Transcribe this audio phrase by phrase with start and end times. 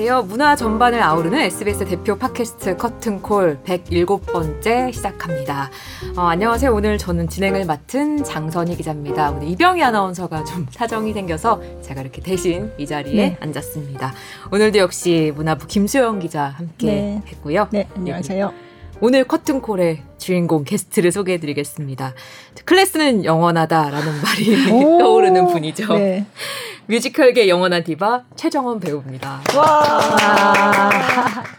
[0.00, 0.22] 안녕하세요.
[0.22, 5.70] 문화 전반을 아우르는 SBS 대표 팟캐스트 커튼콜 107번째 시작합니다.
[6.16, 6.72] 어, 안녕하세요.
[6.72, 9.32] 오늘 저는 진행을 맡은 장선희 기자입니다.
[9.32, 13.36] 오늘 이병희 아나운서가 좀 사정이 생겨서 제가 이렇게 대신 이 자리에 네.
[13.40, 14.14] 앉았습니다.
[14.50, 17.22] 오늘도 역시 문화부 김수영 기자 함께 네.
[17.26, 17.68] 했고요.
[17.70, 18.54] 네, 안녕하세요.
[19.02, 22.14] 오늘 커튼콜의 주인공 게스트를 소개해드리겠습니다.
[22.64, 24.66] 클래스는 영원하다라는 말이
[24.98, 25.94] 떠오르는 분이죠.
[25.94, 26.26] 네.
[26.90, 29.40] 뮤지컬계 영원한 디바 최정원 배우입니다.
[29.56, 30.90] 와.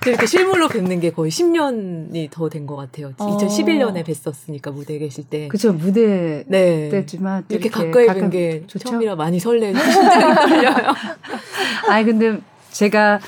[0.06, 3.14] 이렇게 실물로 뵙는 게 거의 10년이 더 된 것 같아요.
[3.18, 3.38] 어.
[3.38, 5.48] 2011년에 뵀었으니까 무대에 계실 때.
[5.48, 6.90] 그죠 무대 네.
[6.90, 9.74] 때지만 이렇게, 이렇게 가까이 뵌 게 처음이라 많이 떨려요.
[11.88, 12.38] 아니 근데
[12.72, 13.22] 제가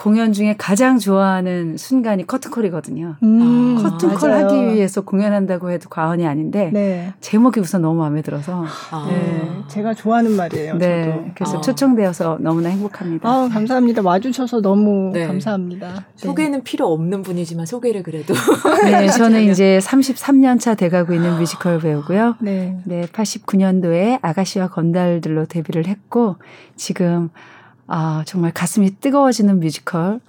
[0.00, 3.16] 공연 중에 가장 좋아하는 순간이 커튼콜이거든요.
[3.22, 4.46] 음, 커튼콜 맞아요.
[4.46, 7.12] 하기 위해서 공연한다고 해도 과언이 아닌데 네.
[7.20, 9.06] 제목이 우선 너무 마음에 들어서 아.
[9.10, 9.50] 네.
[9.68, 10.78] 제가 좋아하는 말이에요.
[10.78, 11.04] 네.
[11.04, 11.24] 저도.
[11.34, 11.60] 그래서 아.
[11.60, 13.28] 초청되어서 너무나 행복합니다.
[13.28, 14.00] 아, 감사합니다.
[14.00, 15.26] 와주셔서 너무 네.
[15.26, 15.92] 감사합니다.
[15.92, 16.00] 네.
[16.16, 18.32] 소개는 필요 없는 분이지만 소개를 그래도.
[18.84, 22.36] 네, 저는 이제 33년 차 돼가고 있는 뮤지컬 배우고요.
[22.40, 22.78] 네.
[22.84, 26.36] 네, 89년도에 아가씨와 건달들로 데뷔를 했고
[26.74, 27.28] 지금
[27.92, 30.20] 아, 정말 가슴이 뜨거워지는 뮤지컬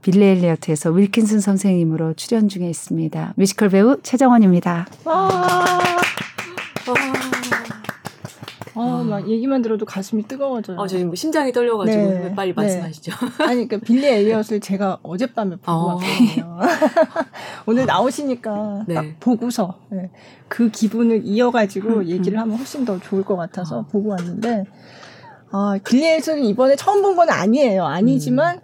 [0.00, 3.34] 빌리 엘리어트에서 윌킨슨 선생님으로 출연 중에 있습니다.
[3.36, 4.86] 뮤지컬 배우 최정원입니다.
[5.04, 5.20] 와.
[8.74, 10.78] 아, 막 얘기만 들어도 가슴이 뜨거워져요.
[10.78, 12.34] 어, 지금 심장이 떨려가지고 네.
[12.34, 12.54] 빨리 네.
[12.54, 13.12] 말씀하시죠.
[13.40, 15.86] 아니, 그러니까 빌리 엘리엇을 제가 어젯밤에 보고 어.
[15.96, 16.58] 왔거든요.
[17.66, 18.94] 오늘 나오시니까 네.
[18.94, 20.10] 딱 보고서 네.
[20.48, 22.40] 그 기분을 이어가지고 음, 얘기를 음.
[22.40, 23.86] 하면 훨씬 더 좋을 것 같아서 어.
[23.86, 24.64] 보고 왔는데
[25.52, 27.84] 아, 길리에서는 이번에 처음 본 건 아니에요.
[27.84, 28.60] 아니지만, 음.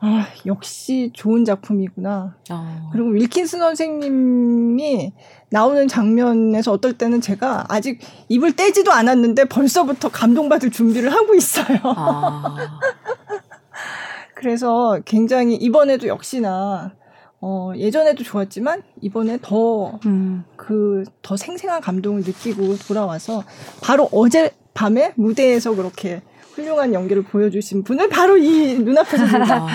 [0.00, 2.36] 아, 역시 좋은 작품이구나.
[2.50, 2.88] 어.
[2.92, 5.12] 그리고 윌킨스 선생님이
[5.50, 11.78] 나오는 장면에서 어떨 때는 제가 아직 입을 떼지도 않았는데 벌써부터 감동받을 준비를 하고 있어요.
[11.84, 12.56] 아.
[14.34, 16.92] 그래서 굉장히 이번에도 역시나
[17.40, 20.44] 어, 예전에도 좋았지만 이번에 더, 음.
[20.56, 23.42] 그, 더 생생한 감동을 느끼고 돌아와서
[23.80, 26.22] 바로 어제 밤에 무대에서 그렇게
[26.52, 29.66] 훌륭한 연기를 보여주신 분을 바로 이 눈앞에서 제가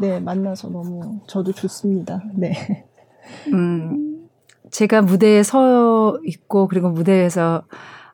[0.00, 2.22] 네, 만나서 너무 저도 좋습니다.
[2.36, 2.86] 네.
[3.52, 4.28] 음,
[4.70, 7.64] 제가 무대에 서 있고 그리고 무대에서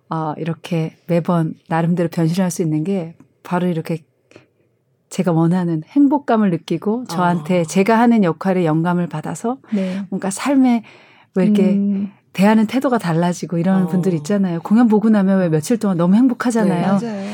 [0.08, 4.02] 어, 이렇게 매번 나름대로 변신할 수 있는 게 바로 이렇게
[5.10, 7.64] 제가 원하는 행복감을 느끼고 저한테 어.
[7.64, 10.06] 제가 하는 역할에 영감을 받아서 네.
[10.08, 10.84] 뭔가 삶에
[11.34, 12.12] 왜 이렇게 음.
[12.32, 13.86] 대하는 태도가 달라지고 이런 어.
[13.88, 14.60] 분들 있잖아요.
[14.60, 16.98] 공연 보고 나면 왜 며칠 동안 너무 행복하잖아요.
[16.98, 17.30] 네, 맞아요.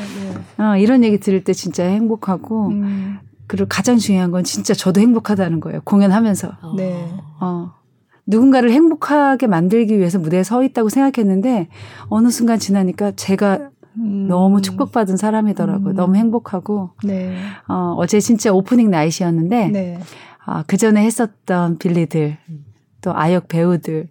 [0.57, 0.63] 네.
[0.63, 3.19] 어, 이런 얘기 들을 때 진짜 행복하고 음.
[3.45, 5.81] 그리고 가장 중요한 건 진짜 저도 행복하다는 거예요.
[5.83, 6.51] 공연하면서.
[6.61, 6.73] 어.
[6.75, 7.07] 네.
[7.39, 7.73] 어.
[8.25, 11.69] 누군가를 행복하게 만들기 위해서 무대에 서 있다고 생각했는데
[12.09, 14.27] 어느 순간 지나니까 제가 음.
[14.27, 15.93] 너무 축복받은 사람이더라고요.
[15.93, 15.95] 음.
[15.95, 16.91] 너무 행복하고.
[17.03, 17.37] 네.
[17.67, 19.99] 어, 어제 진짜 오프닝 나이시였는데 네.
[20.45, 22.37] 아, 그 전에 했었던 빌리들
[23.01, 24.09] 또 아역 배우들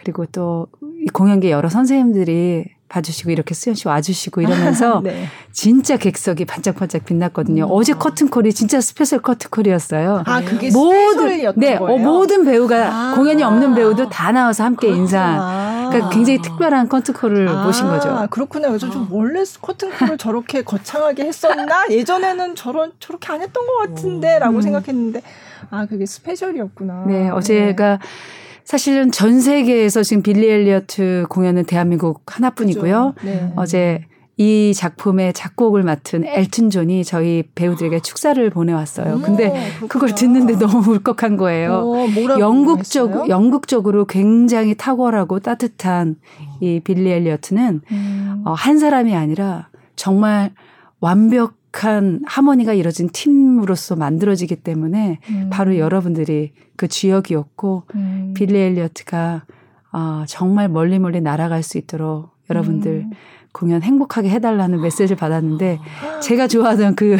[0.00, 0.66] 그리고 또
[1.12, 5.26] 공연계 여러 선생님들이 봐주시고 이렇게 수현 씨 와주시고 이러면서 네.
[5.52, 7.66] 진짜 객석이 반짝반짝 빛났거든요.
[7.66, 7.68] 음.
[7.70, 10.24] 어제 커튼콜이 진짜 스페셜 커튼콜이었어요.
[10.26, 13.14] 아 그게 모든 네 어, 모든 배우가 아.
[13.14, 15.02] 공연이 없는 배우도 다 나와서 함께 그렇구나.
[15.02, 15.88] 인사.
[15.90, 17.64] 그러니까 굉장히 특별한 커튼콜을 아.
[17.64, 18.26] 보신 거죠.
[18.30, 18.68] 그렇구나.
[18.68, 21.86] 그래서 좀 원래 커튼콜을 저렇게 거창하게 했었나?
[21.90, 24.62] 예전에는 저런 저렇게 안 했던 것 같은데라고 음.
[24.62, 25.22] 생각했는데
[25.70, 27.04] 아 그게 스페셜이었구나.
[27.06, 27.98] 네 어제가.
[27.98, 28.04] 네.
[28.70, 33.14] 사실은 전 세계에서 지금 빌리 엘리어트 공연은 대한민국 하나뿐이고요.
[33.24, 33.52] 네.
[33.56, 34.04] 어제
[34.36, 39.22] 이 작품의 작곡을 맡은 엘튼 존이 저희 배우들에게 축사를 보내왔어요.
[39.22, 39.88] 근데 그렇구나.
[39.88, 41.82] 그걸 듣는데 너무 울컥한 거예요.
[41.82, 46.14] 오, 어, 연극적 연극적으로 굉장히 탁월하고 따뜻한
[46.60, 48.42] 이 빌리 엘리어트는 음.
[48.44, 50.52] 어, 한 사람이 아니라 정말
[51.00, 55.50] 완벽 완벽한 하모니가 이뤄진 팀으로서 만들어지기 때문에 음.
[55.50, 58.34] 바로 여러분들이 그 주역이었고 음.
[58.36, 59.44] 빌리 엘리어트가
[59.92, 63.10] 어, 정말 멀리 멀리 날아갈 수 있도록 여러분들 음.
[63.52, 65.78] 공연 행복하게 해달라는 메시지를 받았는데
[66.22, 67.16] 제가 좋아하던 그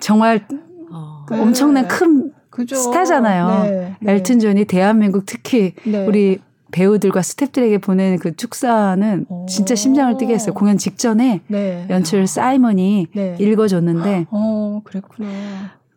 [0.00, 0.46] 정말
[0.90, 1.24] 어.
[1.30, 2.76] 엄청난 큰 그죠.
[2.76, 3.64] 스타잖아요.
[3.64, 4.12] 네, 네.
[4.12, 6.06] 엘튼 존이 대한민국 특히 네.
[6.06, 6.38] 우리
[6.74, 9.46] 배우들과 스탭들에게 보낸 그 축사는 오.
[9.48, 10.54] 진짜 심장을 뛰게 했어요.
[10.54, 11.86] 공연 직전에 네.
[11.88, 13.36] 연출 사이먼이 네.
[13.38, 14.26] 읽어줬는데.
[14.30, 15.28] 어, 그랬구나.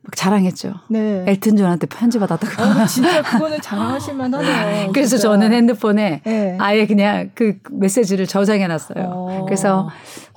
[0.04, 0.76] 막 자랑했죠.
[0.90, 1.26] 네.
[1.28, 2.62] 엘튼 존한테 편지 받았다고.
[2.62, 4.92] 어, 진짜 그거는 자랑하실 만 하네요.
[4.94, 5.30] 그래서 진짜.
[5.30, 6.58] 저는 핸드폰에 네.
[6.60, 9.04] 아예 그냥 그 메시지를 저장해 놨어요.
[9.08, 9.46] 어.
[9.46, 9.90] 그래서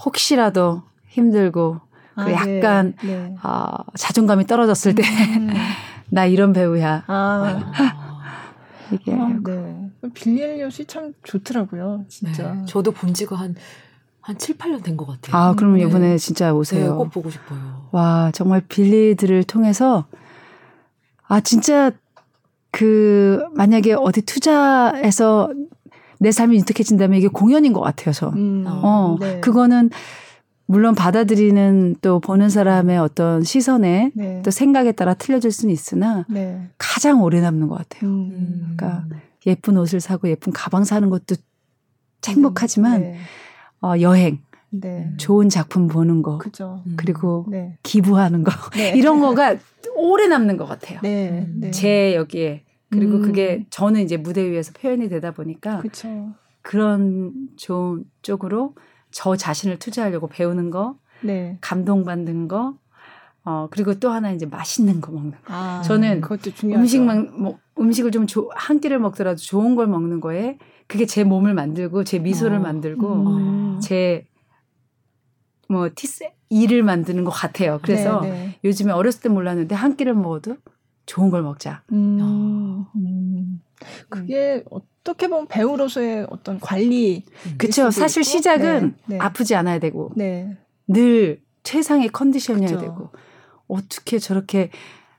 [0.03, 1.81] 혹시라도 힘들고
[2.15, 3.15] 아, 그 약간 네.
[3.15, 3.35] 네.
[3.43, 5.03] 어, 자존감이 떨어졌을 때
[6.09, 7.05] 나 이런 배우야.
[7.07, 8.00] 아.
[8.93, 9.13] 이게.
[9.15, 9.91] 아, 네.
[10.15, 12.55] 빌리 엘리엇이 참 좋더라고요, 진짜.
[12.55, 12.65] 네.
[12.67, 13.55] 저도 본 지가 한,
[14.21, 15.37] 한 7, 8년 된 것 같아요.
[15.37, 15.85] 아, 그러면 네.
[15.85, 16.91] 이번에 진짜 오세요.
[16.91, 17.89] 네, 꼭 보고 싶어요.
[17.93, 20.05] 와, 정말 빌리들을 통해서
[21.27, 21.93] 아, 진짜
[22.71, 25.51] 그 만약에 어디 투자해서
[26.19, 28.29] 내 삶이 윤택해진다면 이게 공연인 것 같아요, 저.
[28.31, 29.41] 음, 어, 네.
[29.41, 29.91] 그거는
[30.71, 34.41] 물론 받아들이는 또 보는 사람의 어떤 시선에 네.
[34.45, 36.71] 또 생각에 따라 틀려질 수는 있으나 네.
[36.79, 38.09] 가장 오래 남는 것 같아요.
[38.09, 38.77] 음.
[38.77, 39.05] 그러니까
[39.47, 41.35] 예쁜 옷을 사고 예쁜 가방 사는 것도
[42.25, 43.17] 행복하지만 네.
[43.83, 45.11] 어, 여행, 네.
[45.17, 46.85] 좋은 작품 보는 거, 그죠.
[46.95, 47.77] 그리고 네.
[47.83, 48.93] 기부하는 거 네.
[48.97, 49.57] 이런 거가
[49.97, 51.01] 오래 남는 것 같아요.
[51.03, 51.49] 네.
[51.53, 51.73] 네.
[51.73, 53.23] 제 여기에 그리고 음.
[53.23, 56.33] 그게 저는 이제 무대 위에서 표현이 되다 보니까 그쵸.
[56.63, 58.75] 그런 좋은 쪽으로
[59.11, 61.59] 저 자신을 투자하려고 배우는 거, 네.
[61.61, 62.75] 감동받는 거,
[63.45, 65.37] 어 그리고 또 하나 이제 맛있는 거 먹는 거.
[65.47, 66.23] 아, 저는
[66.65, 72.05] 음식만 뭐 음식을 좀 한 끼를 먹더라도 좋은 걸 먹는 거에 그게 제 몸을 만들고
[72.05, 72.61] 제 미소를 어.
[72.61, 73.81] 만들고 음.
[73.81, 74.25] 제뭐
[75.95, 77.79] 티스 일을 만드는 것 같아요.
[77.83, 78.59] 그래서 네, 네.
[78.65, 80.57] 요즘에 어렸을 때 몰랐는데 한 끼를 먹어도
[81.07, 81.83] 좋은 걸 먹자.
[81.93, 82.85] 음.
[82.97, 83.61] 음.
[84.09, 84.63] 그게
[85.03, 87.25] 어떻게 보면 배우로서의 어떤 관리.
[87.59, 87.91] 그렇죠.
[87.91, 88.31] 사실 있고.
[88.31, 89.19] 시작은 네, 네.
[89.19, 90.57] 아프지 않아야 되고 네.
[90.87, 92.81] 늘 최상의 컨디션이어야 그쵸.
[92.81, 93.09] 되고
[93.67, 94.71] 어떻게 저렇게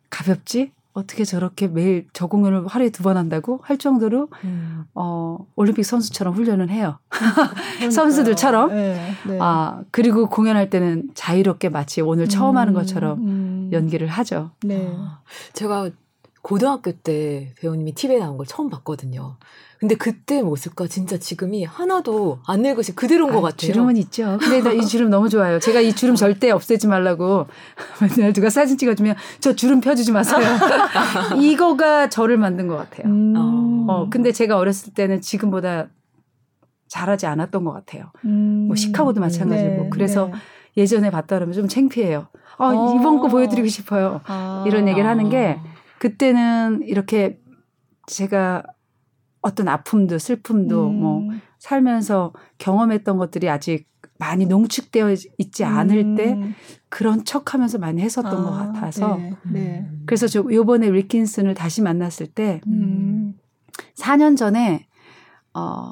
[0.09, 0.71] 가볍지?
[0.93, 4.83] 어떻게 저렇게 매일 저 공연을 하루에 두 번 한다고 할 정도로 음.
[4.93, 6.99] 어 올림픽 선수처럼 훈련을 해요.
[7.91, 8.69] 선수들처럼.
[8.71, 9.37] 네, 네.
[9.39, 13.69] 아 그리고 공연할 때는 자유롭게 마치 오늘 처음 음, 하는 것처럼 음.
[13.71, 14.51] 연기를 하죠.
[14.63, 14.91] 네.
[14.93, 15.21] 아,
[15.53, 15.89] 제가
[16.41, 19.37] 고등학교 때 배우님이 TV에 나온 걸 처음 봤거든요.
[19.79, 23.73] 근데 그때 모습과 진짜 지금이 하나도 안 늙으시 그대로인 아, 것 같아요.
[23.73, 24.37] 주름은 있죠.
[24.39, 25.59] 근데 이 주름 너무 좋아요.
[25.59, 27.47] 제가 이 주름 절대 없애지 말라고
[28.17, 30.39] 맨날 누가 사진 찍어주면 저 주름 펴주지 마세요.
[31.41, 33.11] 이거가 저를 만든 것 같아요.
[33.11, 33.87] 음.
[33.89, 35.87] 어, 근데 제가 어렸을 때는 지금보다
[36.87, 38.11] 잘하지 않았던 것 같아요.
[38.25, 38.65] 음.
[38.67, 39.69] 뭐 시카고도 마찬가지고.
[39.69, 40.33] 네, 그래서 네.
[40.77, 42.27] 예전에 봤다 그러면 좀 창피해요.
[42.57, 42.95] 어, 어.
[42.95, 44.21] 이번 거 보여드리고 싶어요.
[44.25, 44.63] 아.
[44.67, 45.57] 이런 얘기를 하는 게
[46.01, 47.39] 그때는 이렇게
[48.07, 48.63] 제가
[49.39, 50.99] 어떤 아픔도 슬픔도 음.
[50.99, 51.27] 뭐
[51.59, 53.87] 살면서 경험했던 것들이 아직
[54.17, 56.15] 많이 농축되어 있지 않을 음.
[56.15, 56.55] 때
[56.89, 59.17] 그런 척 하면서 많이 했었던 아, 것 같아서.
[59.17, 59.89] 네, 네.
[60.07, 63.35] 그래서 저 요번에 윌킨슨을 다시 만났을 때 음.
[63.95, 64.87] 4년 전에
[65.53, 65.91] 어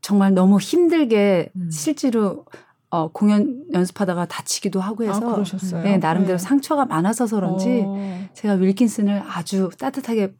[0.00, 1.70] 정말 너무 힘들게 음.
[1.72, 2.46] 실제로
[2.90, 5.42] 어, 공연 연습하다가 다치기도 하고 해서
[5.74, 6.42] 아, 네, 나름대로 네.
[6.42, 8.28] 상처가 많아서 그런지 어.
[8.32, 10.32] 제가 윌킨슨을 아주 따뜻하게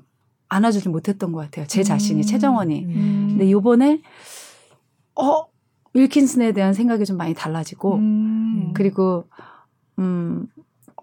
[0.49, 1.67] 안아주지 못했던 것 같아요.
[1.67, 2.23] 제 자신이 음.
[2.23, 2.85] 최정원이.
[2.85, 3.27] 음.
[3.31, 4.01] 근데 요번에
[5.15, 5.45] 어
[5.93, 8.71] 윌킨슨에 대한 생각이 좀 많이 달라지고 음.
[8.75, 9.25] 그리고
[9.99, 10.47] 음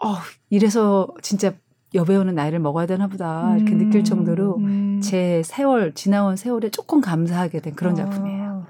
[0.01, 0.15] 어,
[0.49, 1.53] 이래서 진짜
[1.93, 4.99] 여배우는 나이를 먹어야 되나 보다 이렇게 느낄 정도로 음.
[5.01, 7.97] 제 세월 지나온 세월에 조금 감사하게 된 그런 아.
[7.97, 8.65] 작품이에요.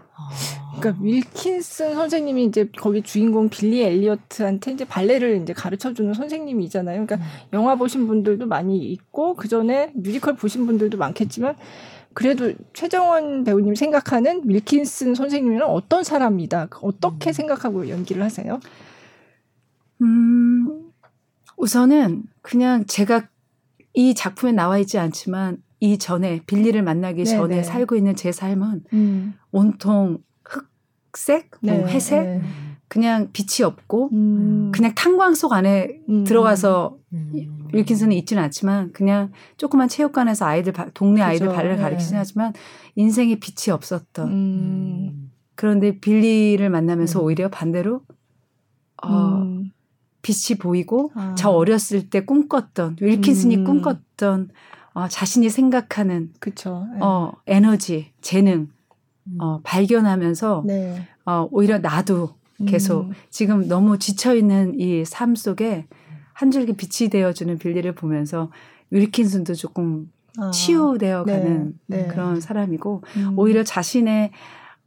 [0.79, 7.05] 그러니까 윌킨슨 선생님이 이제 거기 주인공 빌리 엘리어트한테 이제 발레를 이제 가르쳐 주는 선생님이잖아요.
[7.05, 7.21] 그러니까 음.
[7.53, 11.55] 영화 보신 분들도 많이 있고 그 전에 뮤지컬 보신 분들도 많겠지만
[12.13, 16.69] 그래도 최정원 배우님 생각하는 윌킨슨 선생님은 어떤 사람이다?
[16.81, 17.33] 어떻게 음.
[17.33, 18.59] 생각하고 연기를 하세요?
[20.01, 20.91] 음,
[21.57, 23.27] 우선은 그냥 제가
[23.93, 27.37] 이 작품에 나와 있지 않지만 이 전에 빌리를 만나기 네네.
[27.37, 27.63] 전에 네.
[27.63, 29.33] 살고 있는 제 삶은 음.
[29.51, 30.19] 온통
[31.15, 32.41] 흑색, 뭐 네, 회색, 네.
[32.87, 34.71] 그냥 빛이 없고 음.
[34.73, 36.23] 그냥 탄광 속 안에 음.
[36.23, 37.67] 들어가서 음.
[37.73, 41.55] 윌킨슨은 있지는 않지만 그냥 조그만 체육관에서 아이들 동네 아이들 그죠.
[41.55, 41.81] 발레를 네.
[41.81, 42.53] 가르치긴 하지만
[42.95, 45.31] 인생에 빛이 없었던 음.
[45.55, 47.25] 그런데 빌리를 만나면서 음.
[47.25, 48.01] 오히려 반대로
[49.01, 49.71] 어 음.
[50.21, 51.33] 빛이 보이고 아.
[51.37, 54.49] 저 어렸을 때 꿈꿨던 윌킨슨이 꿈꿨던
[54.93, 56.87] 어, 자신이 생각하는 그쵸.
[56.93, 56.99] 네.
[57.01, 58.74] 어, 에너지, 재능 음.
[59.39, 61.07] 어, 발견하면서 네.
[61.25, 62.35] 어, 오히려 나도
[62.67, 63.11] 계속 음.
[63.29, 65.87] 지금 너무 지쳐 있는 이 삶 속에
[66.33, 68.51] 한 줄기 빛이 되어주는 빌리를 보면서
[68.91, 70.51] 윌킨슨도 조금 아.
[70.51, 72.03] 치유되어 가는 네.
[72.03, 72.07] 네.
[72.07, 73.33] 그런 사람이고 음.
[73.39, 74.31] 오히려 자신의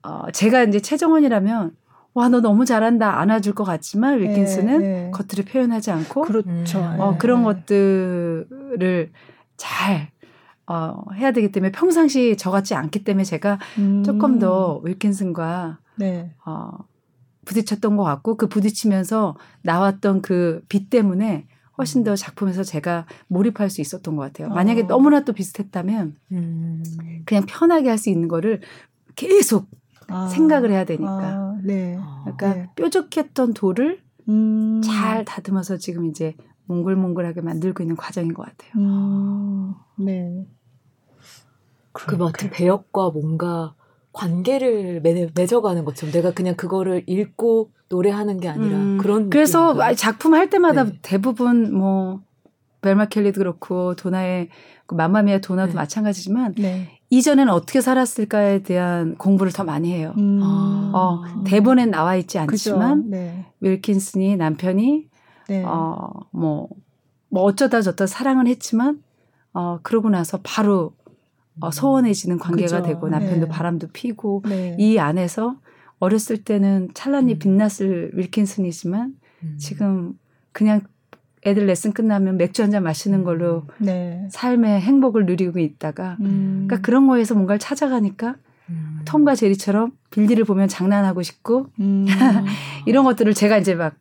[0.02, 1.72] 어, 제가 이제 최정원이라면
[2.14, 3.20] 와, 너 너무 잘한다.
[3.20, 5.10] 안아줄 것 같지만, 윌킨스는 네, 네.
[5.12, 6.22] 겉으로 표현하지 않고.
[6.22, 6.80] 그렇죠.
[6.80, 9.12] 어, 네, 그런 것들을
[9.56, 10.08] 잘
[10.68, 14.02] 어, 해야 되기 때문에 평상시 저같지 않기 때문에 제가 음.
[14.04, 16.34] 조금 더 윌킨슨과 네.
[16.44, 16.70] 어,
[17.46, 21.46] 부딪혔던 것 같고 그 부딪히면서 나왔던 그 빛 때문에
[21.78, 24.48] 훨씬 더 작품에서 제가 몰입할 수 있었던 것 같아요.
[24.48, 24.86] 만약에 어.
[24.88, 26.82] 너무나 또 비슷했다면 음.
[27.24, 28.60] 그냥 편하게 할 수 있는 거를
[29.16, 29.68] 계속
[30.08, 30.26] 아.
[30.28, 31.08] 생각을 해야 되니까.
[31.08, 31.58] 아.
[31.62, 31.98] 네.
[32.24, 32.68] 그러니까 네.
[32.76, 34.82] 뾰족했던 돌을 음.
[34.84, 36.34] 잘 다듬어서 지금 이제
[36.66, 38.72] 몽글몽글하게 만들고 있는 과정인 것 같아요.
[38.76, 40.46] 음, 네.
[41.92, 43.74] 그 같은 배역과 뭔가
[44.12, 48.98] 관계를 매, 맺어가는 것처럼 내가 그냥 그거를 읽고 노래하는 게 아니라 음.
[48.98, 49.94] 그런 그래서 느낌인가요?
[49.94, 50.98] 작품 할 때마다 네.
[51.02, 52.20] 대부분 뭐
[52.80, 54.48] 벨마 켈리도 그렇고 도나의
[54.86, 55.76] 그 맘마미아 도나도 네.
[55.76, 57.00] 마찬가지지만 네.
[57.10, 60.14] 이전에는 어떻게 살았을까에 대한 공부를 더 많이 해요.
[60.18, 60.40] 음.
[60.42, 63.46] 어, 대본엔 나와 있지 않지만 네.
[63.60, 65.08] 윌킨슨이 남편이
[65.48, 65.64] 네.
[65.64, 66.68] 어뭐
[67.30, 69.02] 뭐 어쩌다 저쩌다 사랑은 했지만
[69.52, 70.92] 어 그러고 나서 바로
[71.60, 72.88] 어, 소원해지는 관계가 그죠.
[72.88, 73.48] 되고 남편도 네.
[73.48, 74.76] 바람도 피고 네.
[74.78, 75.56] 이 안에서
[75.98, 77.38] 어렸을 때는 찬란히 음.
[77.38, 79.56] 빛났을 윌킨슨이지만 음.
[79.58, 80.12] 지금
[80.52, 80.80] 그냥
[81.46, 83.84] 애들 레슨 끝나면 맥주 한 잔 마시는 걸로 음.
[83.86, 84.28] 네.
[84.30, 86.64] 삶의 행복을 누리고 있다가 음.
[86.66, 88.36] 그러니까 그런 거에서 뭔가를 찾아가니까
[88.70, 88.98] 음.
[89.04, 92.06] 톰과 제리처럼 빌리를 보면 장난하고 싶고 음.
[92.86, 93.94] 이런 것들을 제가 이제 막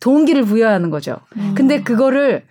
[0.00, 1.16] 동기를 부여하는 거죠.
[1.54, 2.44] 근데 그거를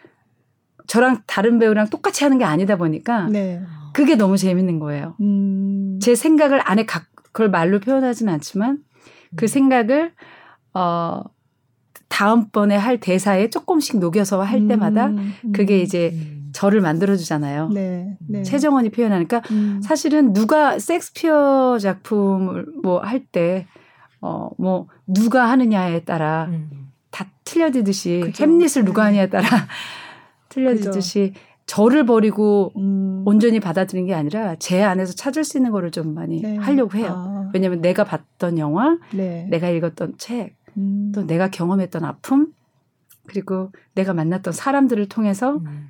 [0.88, 3.62] 저랑 다른 배우랑 똑같이 하는 게 아니다 보니까 네.
[3.93, 5.15] 그게 너무 재밌는 거예요.
[5.21, 6.00] 음.
[6.01, 8.79] 제 생각을 안에 각, 그걸 말로 표현하지는 않지만
[9.35, 9.47] 그 음.
[9.47, 10.13] 생각을
[10.73, 11.21] 어
[12.09, 15.33] 다음번에 할 대사에 조금씩 녹여서 할 때마다 음.
[15.53, 16.50] 그게 이제 음.
[16.53, 17.69] 저를 만들어주잖아요.
[17.69, 18.43] 네, 네.
[18.43, 19.81] 최정원이 표현하니까 음.
[19.83, 23.65] 사실은 누가 섹스피어 작품을 뭐 할 때
[24.21, 26.91] 어 뭐 누가 하느냐에 따라 음.
[27.12, 29.47] 다 틀려지듯이 햄릿을 누가 하느냐에 따라
[30.50, 31.33] 틀려지듯이
[31.73, 33.23] 저를 버리고 음.
[33.25, 36.55] 온전히 받아들이는 게 아니라 제 안에서 찾을 수 있는 거를 좀 많이 네.
[36.57, 37.07] 하려고 해요.
[37.09, 37.49] 아.
[37.51, 39.47] 왜냐하면 내가 봤던 영화, 네.
[39.49, 41.11] 내가 읽었던 책, 음.
[41.15, 42.53] 또 내가 경험했던 아픔,
[43.27, 45.89] 그리고 내가 만났던 사람들을 통해서 음.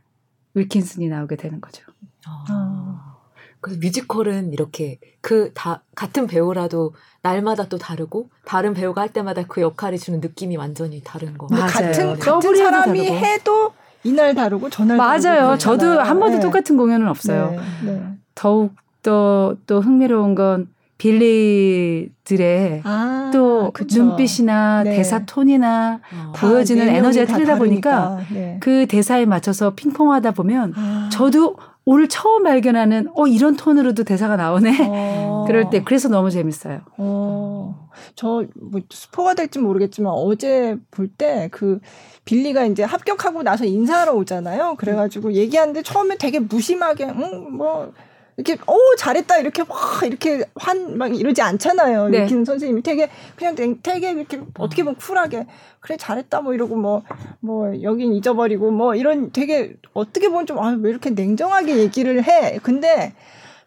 [0.54, 1.84] 윌킨슨이 나오게 되는 거죠.
[2.26, 2.46] 아.
[2.48, 3.14] 아.
[3.60, 9.60] 그래서 뮤지컬은 이렇게 그 다 같은 배우라도 날마다 또 다르고 다른 배우가 할 때마다 그
[9.60, 11.48] 역할이 주는 느낌이 완전히 다른 거.
[11.50, 11.68] 맞아요.
[11.68, 13.26] 같은 같은 사람이 다르고.
[13.26, 13.74] 해도
[14.04, 15.58] 이날 다르고 저날 맞아요.
[15.58, 16.42] 저도 한 번도 네.
[16.42, 17.56] 똑같은 공연은 없어요.
[17.84, 17.92] 네.
[17.92, 18.04] 네.
[18.36, 20.68] 더욱 더 또 흥미로운 건
[20.98, 24.02] 빌리들의 아, 또 그쵸.
[24.04, 24.96] 눈빛이나 네.
[24.96, 26.32] 대사 톤이나 어.
[26.36, 28.58] 보여지는 에너지가 틀리다 보니까 네.
[28.62, 31.10] 그 대사에 맞춰서 핑퐁하다 보면 아.
[31.12, 34.78] 저도 오늘 처음 발견하는 어 이런 톤으로도 대사가 나오네.
[34.90, 35.44] 어.
[35.48, 36.82] 그럴 때 그래서 너무 재밌어요.
[36.98, 37.90] 어.
[38.16, 38.48] 저뭐
[38.90, 41.80] 스포가 될지 모르겠지만 어제 볼 때 그
[42.26, 44.76] 빌리가 이제 합격하고 나서 인사하러 오잖아요.
[44.78, 47.92] 그래가지고 얘기하는데 처음에 되게 무심하게 응뭐
[48.38, 52.10] 이렇게 오 잘했다 이렇게 막 이렇게 환막 이러지 않잖아요.
[52.10, 52.18] 네.
[52.20, 55.46] 이렇게 선생님이 되게 그냥 되게 이렇게 어떻게 보면 쿨하게
[55.80, 57.04] 그래 잘했다 뭐 이러고 뭐뭐
[57.42, 62.60] 뭐 여긴 잊어버리고 뭐 이런 되게 어떻게 보면 좀 아 왜 이렇게 냉정하게 얘기를 해.
[62.64, 63.14] 근데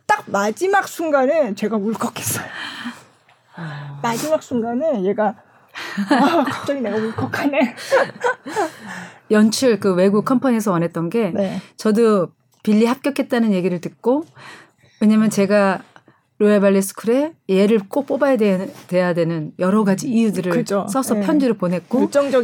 [0.07, 2.47] 딱 마지막 순간에 제가 울컥했어요.
[3.57, 4.01] 아.
[4.03, 5.35] 마지막 순간에 얘가
[6.11, 7.75] 아, 갑자기 내가 울컥하네.
[9.31, 11.61] 연출 그 외국 company에서 원했던 게 네.
[11.77, 12.29] 저도
[12.67, 14.25] 빌리 합격했다는 얘기를 듣고
[15.01, 15.83] 왜냐면 제가
[16.39, 20.85] 로얄 발레 스쿨에 얘를 꼭 뽑아야 되, 돼야 되는 여러 가지 이유들을 그죠.
[20.91, 21.21] 써서 네.
[21.21, 22.01] 편지를 보냈고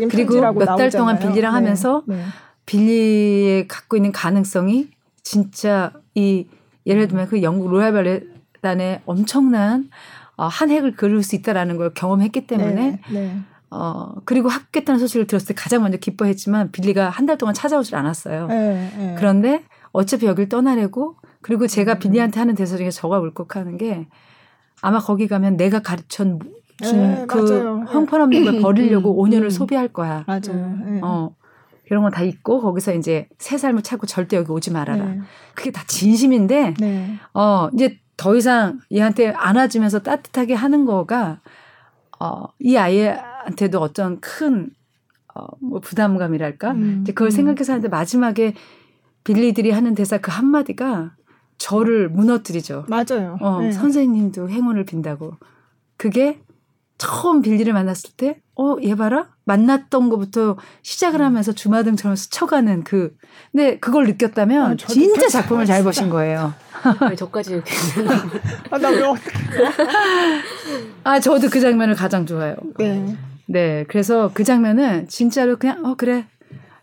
[0.09, 1.57] 그리고 몇 달 동안 빌리랑 네.
[1.59, 2.23] 하면서 네.
[2.67, 4.91] 빌리의 갖고 있는 가능성이
[5.25, 6.47] 진짜 이
[6.87, 9.91] 예를 들면 그 영국 로얄 발레단의 엄청난
[10.37, 13.01] 어, 한 획을 그을 수 있다라는 걸 경험했기 때문에 네.
[13.11, 13.37] 네.
[13.71, 18.47] 어 그리고 합격했다는 소식을 들었을 때 가장 먼저 기뻐했지만 빌리가 한 달 동안 찾아오질 않았어요.
[18.47, 21.99] 네, 그런데 어차피 여길 떠나려고 그리고 제가 음.
[21.99, 24.09] 빌리한테 하는 대사 중에 저가 울컥하는 게
[24.81, 26.25] 아마 거기 가면 내가 가르쳐
[26.83, 29.51] 준그 네, 형편없는 걸 버리려고 5년을 음.
[29.51, 30.25] 소비할 거야.
[30.27, 30.77] 맞아요.
[30.85, 31.01] 네.
[31.03, 31.35] 어.
[31.91, 35.05] 이런 거다 있고 거기서 이제 새 삶을 찾고 절대 여기 오지 말아라.
[35.05, 35.21] 네.
[35.55, 37.19] 그게 다 진심인데 네.
[37.35, 41.41] 어 이제 더 이상 얘한테 안아주면서 따뜻하게 하는 거가
[42.19, 44.71] 어이 아이한테도 어떤 큰
[45.35, 46.71] 어, 뭐 부담감이랄까?
[46.73, 47.31] 음, 이제 그걸 음.
[47.31, 48.55] 생각해서 하는데 마지막에
[49.25, 51.15] 빌리들이 하는 대사 그 한마디가
[51.59, 52.87] 저를 무너뜨리죠.
[52.89, 53.39] 맞아요.
[53.41, 53.73] 어, 네.
[53.73, 55.37] 선생님도 행운을 빈다고.
[55.97, 56.41] 그게
[56.99, 59.29] 처음 빌리를 만났을 때, 어, 얘 봐라?
[59.45, 61.27] 만났던 것부터 시작을 음.
[61.27, 63.17] 하면서 주마등처럼 스쳐가는 그,
[63.51, 66.55] 근데 그걸 느꼈다면 아, 진짜 작품을 잘 보신 거예요.
[67.09, 67.73] 왜 저까지 이렇게.
[68.71, 69.31] 아, 나 왜 어떻게.
[71.05, 72.57] 아, 저도 그 장면을 가장 좋아해요.
[72.79, 73.17] 네.
[73.47, 73.85] 네.
[73.89, 76.27] 그래서 그 장면은 진짜로 그냥, 어, 그래.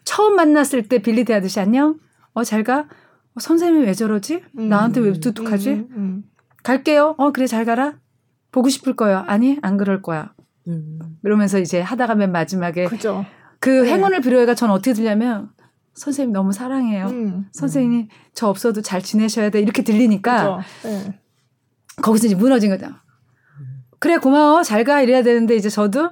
[0.03, 1.95] 처음 만났을 때 빌리 대하듯이 안녕?
[2.33, 2.87] 어, 잘 가?
[3.35, 4.43] 어, 선생님이 왜 저러지?
[4.57, 5.69] 음, 나한테 왜 뚝뚝하지?
[5.71, 6.23] 음, 음,
[6.63, 7.15] 갈게요.
[7.17, 7.99] 어, 그래, 잘 가라.
[8.51, 9.23] 보고 싶을 거예요.
[9.27, 10.33] 아니, 안 그럴 거야.
[10.67, 10.99] 음.
[11.21, 13.25] 그러면서 이제 하다가 맨 마지막에 그죠.
[13.59, 13.93] 그 네.
[13.93, 15.49] 행운을 빌어야가 전 어떻게 들냐면
[15.93, 17.07] 선생님 너무 사랑해요.
[17.07, 17.45] 음.
[17.51, 19.59] 선생님 저 없어도 잘 지내셔야 돼.
[19.59, 21.19] 이렇게 들리니까 네.
[22.01, 22.87] 거기서 이제 무너진 거죠.
[23.99, 26.11] 그래 고마워 잘 가 이래야 되는데 이제 저도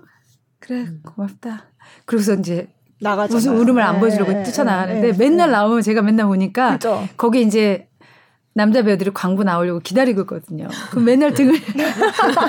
[0.59, 1.71] 그래 고맙다.
[2.05, 3.35] 그러고서 이제 나가죠.
[3.35, 7.07] 무슨 울음을 안 네, 보여주려고 네, 뛰쳐나가는데 네, 맨날 나오면 제가 맨날 보니까 그쵸.
[7.17, 7.87] 거기 이제
[8.53, 10.67] 남자 배우들이 광고 나오려고 기다리고 있거든요.
[10.89, 11.53] 그럼 맨날 등을.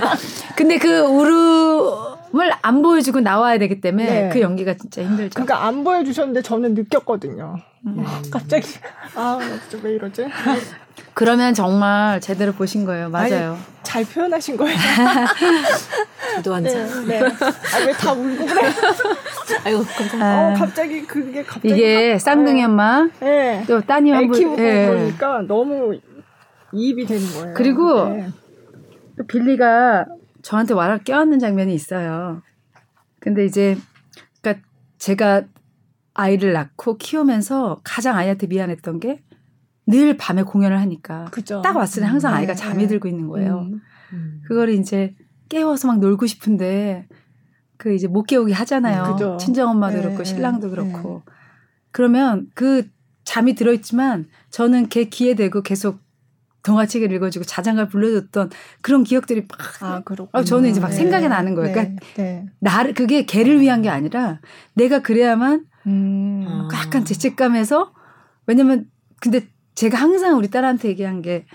[0.57, 4.29] 근데 그 울음 을안 보여주고 나와야 되기 때문에 네.
[4.33, 5.31] 그 연기가 진짜 힘들죠.
[5.35, 7.57] 그러니까 안 보여주셨는데 저는 느꼈거든요.
[7.87, 8.05] 음.
[8.31, 8.67] 갑자기
[9.15, 10.27] 아, 진짜 왜 이러지?
[11.15, 13.09] 그러면 정말 제대로 보신 거예요.
[13.09, 13.53] 맞아요.
[13.53, 14.77] 아니, 잘 표현하신 거예요.
[16.37, 17.07] 저도 한 잔.
[17.07, 17.21] 네.
[17.21, 17.27] 네.
[17.27, 18.63] 아, 왜 다 울고 그래?
[19.65, 20.25] 아이고, 감사합니다.
[20.25, 21.69] 아, 어, 갑자기 그게 갑자기.
[21.71, 23.09] 이게 가, 쌍둥이 엄마.
[23.21, 23.65] 네.
[23.67, 24.57] 또 따님 한 분.
[24.57, 24.87] 네.
[24.87, 25.99] 그러니까 너무
[26.73, 27.55] 이입이 되는 거예요.
[27.57, 28.29] 그리고 네.
[29.17, 30.05] 또 빌리가
[30.43, 32.43] 저한테 와락 껴안는 장면이 있어요.
[33.21, 33.77] 근데 이제,
[34.41, 34.63] 그니까
[34.99, 35.43] 제가
[36.15, 39.23] 아이를 낳고 키우면서 가장 아이한테 미안했던 게
[39.89, 41.63] 늘 밤에 공연을 하니까 그죠.
[41.63, 42.89] 딱 왔을 때 항상 음, 아이가 네, 잠이 네.
[42.89, 43.61] 들고 있는 거예요.
[43.61, 43.81] 음.
[44.13, 44.43] 음.
[44.47, 45.15] 그거를 이제
[45.49, 47.09] 깨워서 막 놀고 싶은데
[47.79, 49.17] 그 이제 못 깨우게 하잖아요.
[49.19, 51.23] 그 친정 엄마도 네, 그렇고 신랑도 그렇고
[51.91, 52.87] 그러면 그
[53.25, 56.01] 잠이 들어 있지만 저는 걔 귀에 대고 계속
[56.63, 58.51] 동화책을 읽어주고 자장가를 불러줬던
[58.83, 60.95] 그런 기억들이 막 아, 아, 저는 이제 막 네.
[60.95, 61.73] 생각이 나는 거예요.
[61.73, 62.47] 그러니까 네.
[62.61, 64.41] 나를 그게 걔를 위한 게 아니라
[64.75, 66.69] 내가 그래야만 음.
[66.73, 67.93] 약간 죄책감에서
[68.47, 68.87] 왜냐면
[69.21, 71.47] 근데 제가 항상 우리 딸한테 얘기한 게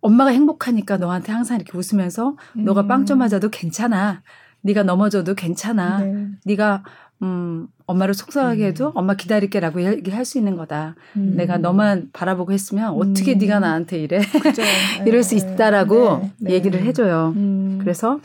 [0.00, 2.64] 엄마가 행복하니까 너한테 항상 이렇게 웃으면서 음.
[2.64, 4.22] 너가 빵좀 맞아도 괜찮아.
[4.62, 5.98] 네가 넘어져도 괜찮아.
[6.00, 6.56] 네.
[6.56, 6.82] 가
[7.22, 8.92] 음, 엄마를 속상하게 해도 음.
[8.94, 10.94] 엄마 기다릴게라고 얘기할 수 있는 거다.
[11.16, 11.34] 음.
[11.36, 13.38] 내가 너만 바라보고 했으면 어떻게 음.
[13.38, 14.20] 네가 나한테 이래?
[15.06, 15.54] 이럴 수 네.
[15.54, 16.32] 있다라고 네.
[16.38, 16.52] 네.
[16.52, 17.32] 얘기를 해줘요.
[17.36, 17.78] 음.
[17.80, 18.20] 그래서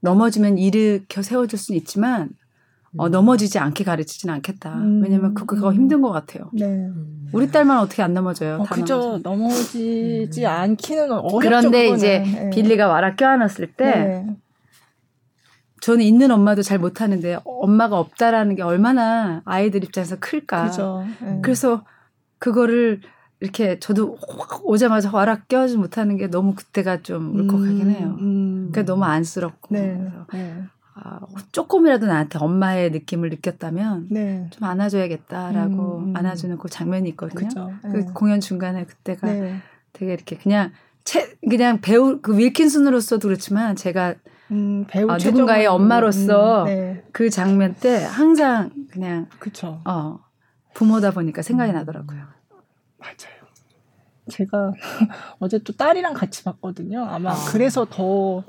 [0.00, 2.30] 넘어지면 일으켜 세워줄 수는 있지만
[2.98, 4.74] 어, 넘어지지 않게 가르치지는 않겠다.
[4.74, 5.00] 음.
[5.02, 5.74] 왜냐면 그거 음.
[5.74, 6.50] 힘든 것 같아요.
[6.52, 6.88] 네.
[7.32, 8.58] 우리 딸만 어떻게 안 넘어져요?
[8.60, 9.18] 어, 그죠.
[9.22, 10.46] 넘어지지 음.
[10.46, 11.38] 않기는 어렵죠.
[11.38, 11.88] 그런데.
[11.88, 12.50] 이제 네.
[12.50, 14.26] 빌리가 와라 껴안았을 때 네.
[15.82, 20.66] 저는 있는 엄마도 잘 못하는데 엄마가 없다라는 게 얼마나 아이들 입장에서 클까.
[20.66, 21.04] 그죠.
[21.20, 21.40] 네.
[21.42, 21.84] 그래서
[22.38, 23.00] 그거를
[23.40, 24.16] 이렇게 저도
[24.62, 28.16] 오자마자 와락 껴지 못하는 게 너무 그때가 좀 울컥하긴 해요.
[28.20, 28.68] 음, 음.
[28.70, 29.74] 그러니까 너무 안쓰럽고.
[29.74, 30.62] 네, 네.
[30.94, 31.18] 아,
[31.50, 34.46] 조금이라도 나한테 엄마의 느낌을 느꼈다면 네.
[34.50, 36.16] 좀 안아줘야겠다라고 음, 음.
[36.16, 37.48] 안아주는 그 장면이 있거든요.
[37.48, 38.06] 그쵸, 그 네.
[38.14, 39.56] 공연 중간에 그때가 네.
[39.92, 40.70] 되게 이렇게 그냥
[41.02, 44.14] 채, 그냥 배우 그 윌킨슨으로서도 그렇지만 제가
[44.52, 47.02] 음, 배우 어, 누군가의 엄마로서 음, 네.
[47.10, 49.80] 그 장면 때 항상 그냥 그쵸.
[49.86, 50.20] 어
[50.74, 51.74] 부모다 보니까 생각이 음.
[51.74, 52.20] 나더라고요.
[52.98, 53.42] 맞아요.
[54.28, 54.72] 제가
[55.40, 57.04] 어제 또 딸이랑 같이 봤거든요.
[57.04, 57.36] 아마 아.
[57.50, 58.44] 그래서 더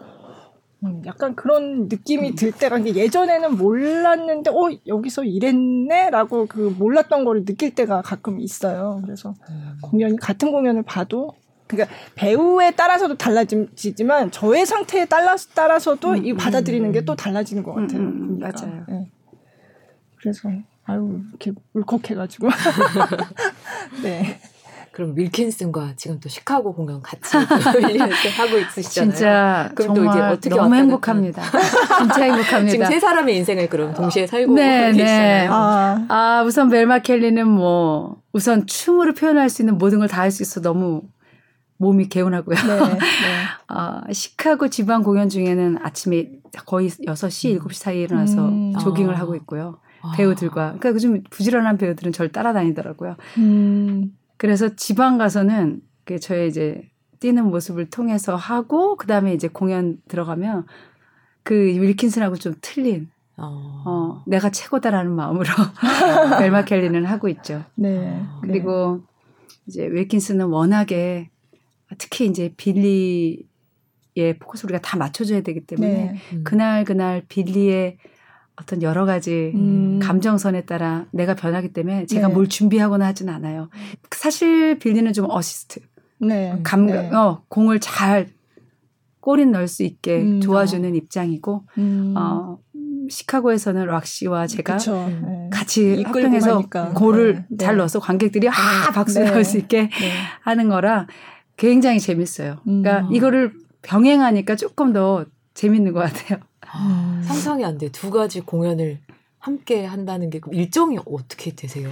[0.84, 2.36] 음, 약간 그런 느낌이 음.
[2.36, 9.00] 들 때가 예전에는 몰랐는데 어 여기서 이랬네라고 그 몰랐던 거를 느낄 때가 가끔 있어요.
[9.06, 9.78] 그래서 음.
[9.82, 11.34] 공연이 같은 공연을 봐도
[11.76, 17.74] 그러니까 배우에 따라서도 달라지지만 저의 상태에 따라 따라서도 음, 이 받아들이는 게 또 달라지는 것
[17.74, 18.00] 같아요.
[18.00, 18.86] 음, 맞아요.
[18.88, 19.08] 네.
[20.20, 20.50] 그래서
[20.86, 22.50] 아유 이렇게 울컥해가지고
[24.04, 24.40] 네.
[24.92, 27.36] 그럼 윌킨슨과 지금 또 시카고 공연 같이
[27.90, 29.12] 이렇게 하고 있으시잖아요.
[29.16, 31.42] 진짜 그럼 또 이제 어떻게 너무 행복합니다.
[31.98, 32.70] 진짜 행복합니다.
[32.72, 34.98] 지금 세 사람의 인생을 그럼 동시에 살고 네, 네.
[34.98, 35.42] 계시잖아요.
[35.42, 35.48] 네.
[35.52, 40.30] 아, 아, 우선 벨마 켈리는 뭐 우선 춤으로 표현할 수 있는 모든 걸 다 할
[40.32, 41.02] 수 있어 너무
[41.78, 42.56] 몸이 개운하고요.
[42.56, 42.98] 네, 네.
[43.74, 46.32] 어, 시카고 지방 공연 중에는 아침에
[46.66, 48.74] 거의 6시, 7시 사이에 일어나서 음.
[48.80, 49.20] 조깅을 아.
[49.20, 49.80] 하고 있고요.
[50.16, 50.78] 배우들과.
[50.78, 53.16] 그러니까 요즘 부지런한 배우들은 저를 따라다니더라고요.
[53.38, 54.16] 음.
[54.38, 60.66] 그래서 지방 가서는 그 저의 이제 뛰는 모습을 통해서 하고 그다음에 이제 공연 들어가면
[61.44, 65.46] 그 윌킨슨하고 좀 틀린 어, 어 내가 최고다라는 마음으로
[66.40, 67.64] 벨마 켈리는 하고 있죠.
[67.76, 68.22] 네.
[68.42, 69.56] 그리고 네.
[69.68, 71.30] 이제 윌킨슨은 워낙에
[71.98, 73.46] 특히 이제 빌리의
[74.40, 76.16] 포커스 우리가 다 맞춰줘야 되기 때문에 네.
[76.34, 76.44] 음.
[76.44, 77.98] 그날 그날 빌리의
[78.56, 80.00] 어떤 여러 가지 음.
[80.02, 82.34] 감정선에 따라 내가 변하기 때문에 제가 네.
[82.34, 83.70] 뭘 준비하거나 하진 않아요.
[84.12, 85.80] 사실 빌리는 좀 어시스트.
[86.20, 86.60] 네.
[86.64, 87.10] 감, 네.
[87.12, 88.30] 어, 공을 잘
[89.20, 90.40] 골인 넣을 수 있게 음.
[90.40, 90.96] 도와주는 어.
[90.96, 92.14] 입장이고, 음.
[92.16, 92.60] 어,
[93.10, 95.50] 시카고에서는 락시와 제가 네.
[95.52, 96.64] 같이 합병해서
[96.96, 97.58] 골을 네.
[97.58, 98.54] 잘 넣어서 관객들이 아,
[98.94, 99.30] 박수 네.
[99.30, 100.12] 넣을 수 있게 네.
[100.42, 101.08] 하는 거라
[101.58, 102.58] 굉장히 재밌어요.
[102.64, 103.14] 그러니까 음.
[103.14, 106.40] 이거를 병행하니까 조금 더 재밌는 것 같아요.
[106.62, 107.90] 아, 상상이 안 돼.
[107.90, 109.00] 두 가지 공연을
[109.40, 111.90] 함께 한다는 게 일정이 어떻게 되세요?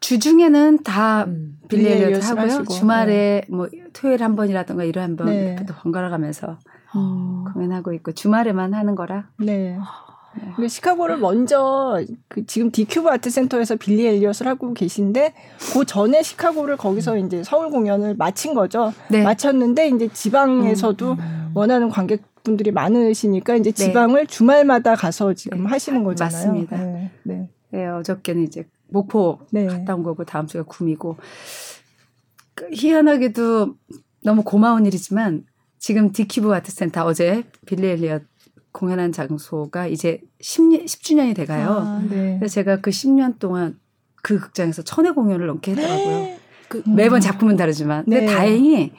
[0.00, 2.42] 주중에는 다 음, 빌리에리엇 하고요.
[2.44, 2.64] 하시고.
[2.74, 3.54] 주말에 네.
[3.54, 5.48] 뭐 토요일 한 번이라든가 일요일 한 번 네.
[5.48, 6.58] 이렇게 또 번갈아 가면서
[6.96, 7.44] 음.
[7.52, 9.28] 공연하고 있고 주말에만 하는 거라.
[9.38, 9.78] 네.
[10.58, 10.68] 네.
[10.68, 15.34] 시카고를 먼저 그 지금 디큐브 아트 센터에서 빌리 엘리엇을 하고 계신데
[15.72, 17.26] 그 전에 시카고를 거기서 음.
[17.26, 18.92] 이제 서울 공연을 마친 거죠.
[19.10, 19.22] 네.
[19.22, 21.50] 마쳤는데 이제 지방에서도 음.
[21.54, 23.84] 원하는 관객 분들이 많으시니까 이제 네.
[23.84, 24.26] 지방을 네.
[24.26, 25.68] 주말마다 가서 지금 네.
[25.68, 26.46] 하시는 거잖아요.
[26.46, 26.76] 맞습니다.
[26.76, 27.10] 네.
[27.24, 27.48] 네.
[27.70, 29.66] 네 어저께는 이제 목포 네.
[29.66, 31.16] 갔다 온 거고 다음 주가 구미고
[32.72, 33.74] 희한하게도
[34.22, 35.44] 너무 고마운 일이지만
[35.78, 38.22] 지금 디큐브 아트 센터 어제 빌리 엘리엇
[38.72, 41.70] 공연한 장소가 이제 10년, 10주년이 돼가요.
[41.70, 42.36] 아, 네.
[42.38, 43.78] 그래서 제가 그 10년 동안
[44.22, 46.36] 그 극장에서 천회 공연을 넘게 했더라고요.
[46.68, 48.04] 그 매번 작품은 다르지만.
[48.04, 48.26] 근데 네.
[48.26, 48.92] 다행히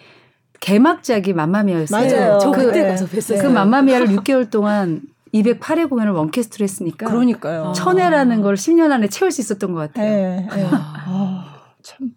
[0.60, 2.16] 개막작이 맘마미아였어요.
[2.18, 2.40] 맞아요.
[2.40, 2.88] 저 그때 네.
[2.90, 3.42] 가서 뵀어요.
[3.42, 5.02] 그 맘마미아를 6개월 동안
[5.34, 7.08] 208회 공연을 원캐스트로 했으니까.
[7.08, 7.74] 그러니까요.
[7.76, 10.12] 천회라는 걸 10년 안에 채울 수 있었던 것 같아요.
[10.12, 10.48] 네.
[10.54, 10.70] 네.
[10.72, 12.12] 아, 참.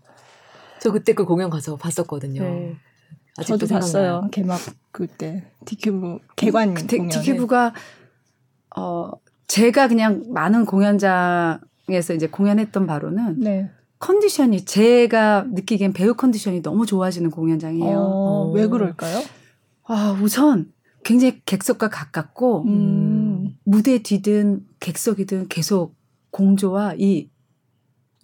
[0.81, 2.43] 저 그때 그 공연 가서 봤었거든요.
[2.43, 2.77] 네.
[3.43, 4.29] 저도 봤어요.
[4.31, 4.61] 개막
[4.93, 7.11] 그때 디큐브 개관 그때 공연.
[7.11, 7.75] 디큐브가
[8.77, 9.11] 어
[9.49, 13.71] 제가 그냥 많은 공연장에서 이제 공연했던 바로는 네.
[13.99, 17.99] 컨디션이 제가 느끼기엔 배우 컨디션이 너무 좋아지는 공연장이에요.
[17.99, 19.21] 어, 왜 그럴까요?
[19.85, 20.73] 아 우선
[21.05, 23.57] 굉장히 객석과 가깝고 음.
[23.65, 25.95] 무대 뒤든 객석이든 계속
[26.31, 27.29] 공조와 이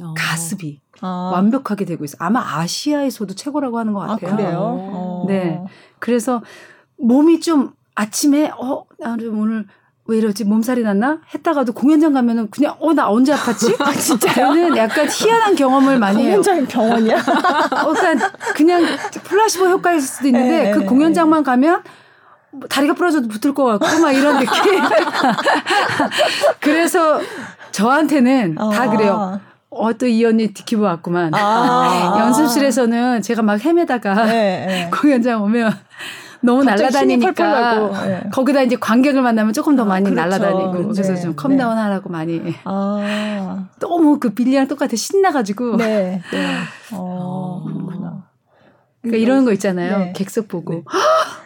[0.03, 0.15] 어.
[0.17, 1.31] 가습이 아.
[1.35, 2.17] 완벽하게 되고 있어.
[2.19, 4.33] 아마 아시아에서도 최고라고 하는 것 아, 같아요.
[4.33, 4.59] 아, 그래요?
[4.61, 5.25] 어.
[5.29, 5.61] 네.
[5.99, 6.43] 그래서
[6.99, 9.67] 몸이 좀 아침에 어 나는 오늘
[10.07, 13.79] 왜 이러지 몸살이 났나 했다가도 공연장 가면은 그냥 어 나 언제 아팠지?
[13.81, 14.35] 아, 진짜요?
[14.35, 16.43] 저는 약간 희한한 경험을 많이 해요.
[16.43, 17.17] 공연장이 병원이야?
[17.87, 18.85] 어, 그러니까 그냥
[19.25, 21.83] 플라시보 효과일 수도 있는데 네, 그 네, 공연장만 가면
[22.53, 24.51] 뭐 다리가 부러져도 붙을 것 같고 막 이런 느낌.
[26.61, 27.21] 그래서
[27.71, 28.71] 저한테는 어.
[28.71, 29.41] 다 그래요.
[29.71, 31.33] 어, 또 이 언니 디큐브 왔구만.
[31.35, 34.91] 아~ 연습실에서는 제가 막 헤매다가 네, 네.
[34.93, 35.73] 공연장 오면
[36.43, 38.23] 너무 날아다니니까 네.
[38.33, 40.29] 거기다 이제 관객을 만나면 조금 더 아, 많이 그렇죠.
[40.29, 41.83] 날아다니고 그래서 좀 calm down 네.
[41.83, 43.67] 하라고 많이 아.
[43.79, 46.21] 너무 그 빌리랑 똑같아 신나가지고 네.
[46.33, 46.57] 네.
[46.93, 48.10] 어, 그렇구나.
[49.03, 49.99] 그러니까 이런 거 있잖아요.
[49.99, 50.13] 네.
[50.15, 50.83] 객석 보고 네.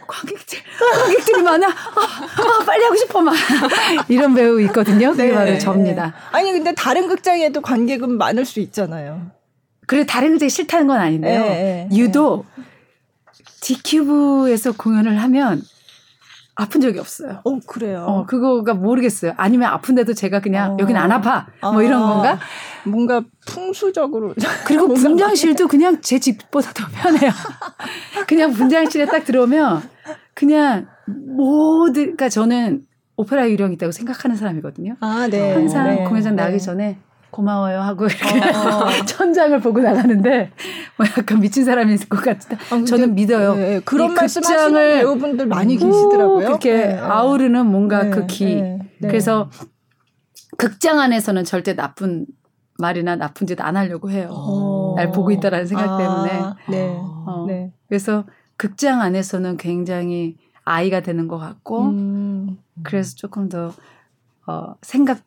[0.06, 1.68] 관객들 관객들이 많아.
[1.68, 3.34] 아, 아, 빨리 하고 싶어 막
[4.08, 5.12] 이런 배우 있거든요.
[5.12, 5.34] 그게 네.
[5.34, 6.14] 바로 접니다.
[6.32, 9.30] 아니 근데 다른 극장에도 관객은 많을 수 있잖아요.
[9.86, 11.40] 그래 다른 극장이 싫다는 건 아닌데요.
[11.40, 12.46] 네, 유독
[13.60, 15.62] 디큐브에서 공연을 하면
[16.56, 17.40] 아픈 적이 없어요.
[17.44, 18.04] 어, 그래요.
[18.06, 19.32] 어, 그거가 모르겠어요.
[19.36, 20.76] 아니면 아픈데도 제가 그냥 어.
[20.78, 21.46] 여기는 안 아파.
[21.60, 22.06] 뭐 이런 아.
[22.06, 22.38] 건가?
[22.84, 24.34] 뭔가 풍수적으로.
[24.66, 27.30] 그리고 분장실도 그냥 제 집보다 더 편해요.
[28.28, 29.82] 그냥 분장실에 딱 들어오면
[30.34, 32.82] 그냥 모든, 그러니까 저는
[33.16, 34.96] 오페라 유령이 있다고 생각하는 사람이거든요.
[35.00, 35.54] 아, 네.
[35.54, 36.04] 항상 네.
[36.04, 36.64] 공연장 나가기 네.
[36.64, 36.98] 전에
[37.34, 38.88] 고마워요 하고 이렇게 어.
[39.06, 40.52] 천장을 보고 나가는데
[40.96, 42.56] 뭐 약간 미친 사람일 것 같다.
[42.70, 43.56] 아, 저는 믿어요.
[43.56, 46.46] 네, 그런 말씀하시는 배우분들 많이 계시더라고요.
[46.46, 46.98] 그렇게 네.
[46.98, 48.54] 아우르는 뭔가 네, 그 기.
[48.54, 49.08] 네, 네.
[49.08, 49.50] 그래서
[50.56, 52.26] 극장 안에서는 절대 나쁜
[52.78, 54.28] 말이나 나쁜 짓 안 하려고 해요.
[54.30, 54.92] 오.
[54.92, 54.94] 어.
[54.96, 56.42] 날 보고 있다라는 생각 아, 때문에.
[56.68, 56.96] 네.
[56.96, 57.46] 어.
[57.48, 57.72] 네.
[57.88, 58.24] 그래서
[58.56, 62.58] 극장 안에서는 굉장히 아이가 되는 것 같고, 음.
[62.84, 63.72] 그래서 조금 더
[64.46, 65.18] 어, 생각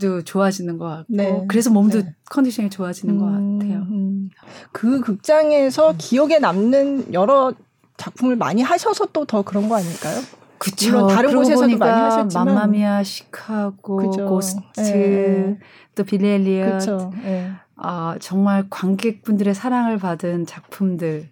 [0.00, 1.44] 도 좋아지는 것 같고 네.
[1.48, 2.14] 그래서 몸도 네.
[2.28, 3.86] 컨디션이 좋아지는 음, 것 같아요.
[3.90, 4.28] 음.
[4.72, 5.94] 그 극장에서 음.
[5.98, 7.52] 기억에 남는 여러
[7.96, 10.20] 작품을 많이 하셔서 또 더 그런 거 아닐까요?
[10.58, 11.06] 그쵸.
[11.06, 14.26] 다른 곳에서도 많이 하셨지만 맘마미아, 시카고, 그쵸.
[14.26, 15.58] 고스트, 네.
[15.94, 16.88] 또 빌리 엘리엇.
[17.22, 17.50] 네.
[17.76, 21.28] 아, 정말 관객분들의 사랑을 받은 작품들.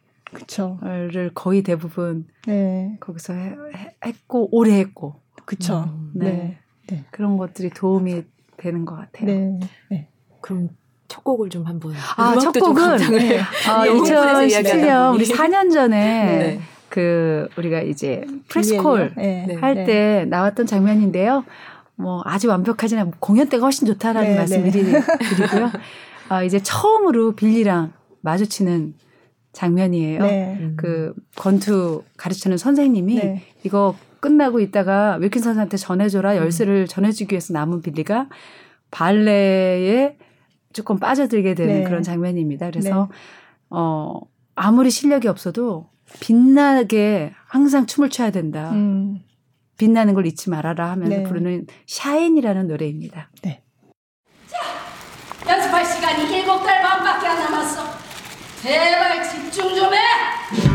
[1.10, 2.96] 를 거의 대부분 네.
[3.00, 3.54] 거기서 해,
[4.02, 6.24] 했고 오래 했고 그쵸 음, 네.
[6.24, 6.58] 네.
[6.88, 7.04] 네.
[7.10, 8.22] 그런 것들이 도움이
[8.62, 9.26] 되는 것 같아요.
[9.26, 9.58] 네.
[9.90, 10.08] 네.
[10.40, 10.68] 그럼
[11.08, 13.40] 첫 곡을 좀 한번 아, 첫 곡은 네.
[13.68, 16.60] 아, 2017년 우리 4년 전에 네.
[16.88, 19.56] 그 우리가 이제 프레스콜 네.
[19.60, 20.24] 할때 네.
[20.26, 21.44] 나왔던 장면인데요.
[21.96, 25.70] 뭐 아주 완벽하지는 공연 때가 훨씬 좋다라는 네, 말씀 미리 드리고요.
[26.28, 28.94] 아, 이제 처음으로 빌리랑 마주치는
[29.52, 30.22] 장면이에요.
[30.22, 30.72] 네.
[30.76, 33.42] 그 권투 가르치는 선생님이 네.
[33.64, 36.36] 이거 끝나고 있다가 윌킨 선생한테 전해줘라 음.
[36.36, 38.28] 열쇠를 전해주기 위해서 남은 빌리가
[38.92, 40.16] 발레에
[40.72, 41.82] 조금 빠져들게 되는 네.
[41.82, 42.70] 그런 장면입니다.
[42.70, 43.16] 그래서 네.
[43.70, 44.20] 어
[44.54, 48.70] 아무리 실력이 없어도 빛나게 항상 춤을 춰야 된다.
[48.70, 49.20] 음.
[49.76, 51.22] 빛나는 걸 잊지 말아라 하면서 네.
[51.24, 53.28] 부르는 샤인이라는 노래입니다.
[53.42, 53.64] 네.
[54.46, 57.82] 자, 연습할 시간이 일곱 달 반밖에 안 남았어.
[58.62, 60.71] 제발 집중 좀 해.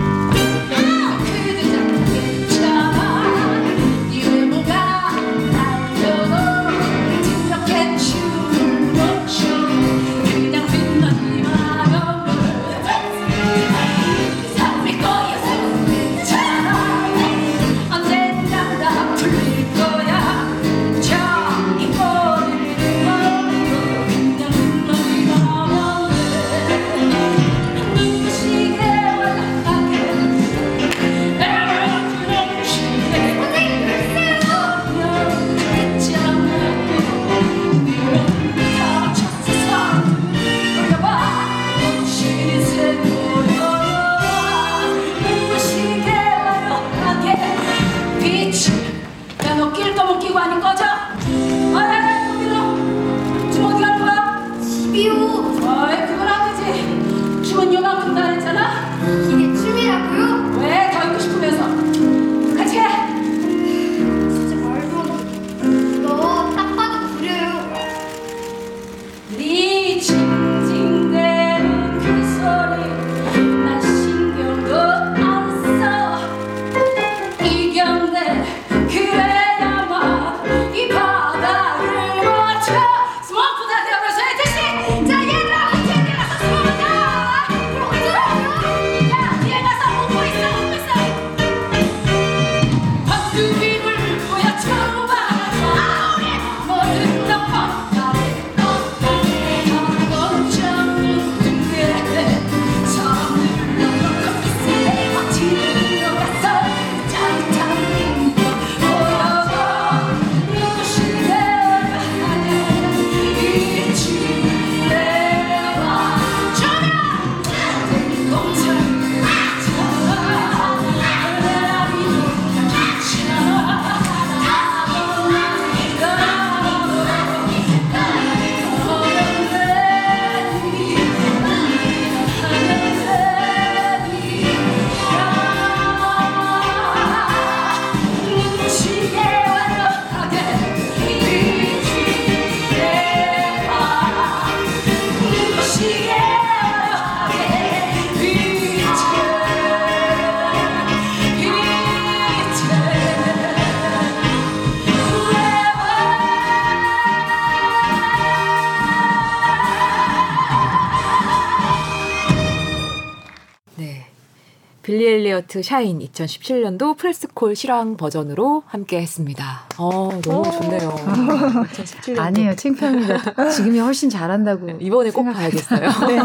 [165.57, 169.63] 엘리어트 샤인 2017년도 프레스콜 실황 버전으로 함께 했습니다.
[169.77, 170.51] 어, 너무 어.
[170.51, 170.89] 좋네요.
[170.89, 172.19] 2017년.
[172.19, 172.55] 아니에요.
[172.55, 173.49] 창피합니다.
[173.49, 174.69] 지금이 훨씬 잘한다고.
[174.79, 175.79] 이번에 꼭 봐야겠어요.
[176.07, 176.19] 네.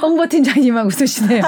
[0.00, 1.42] 홍보팀장님하고 웃으시네요.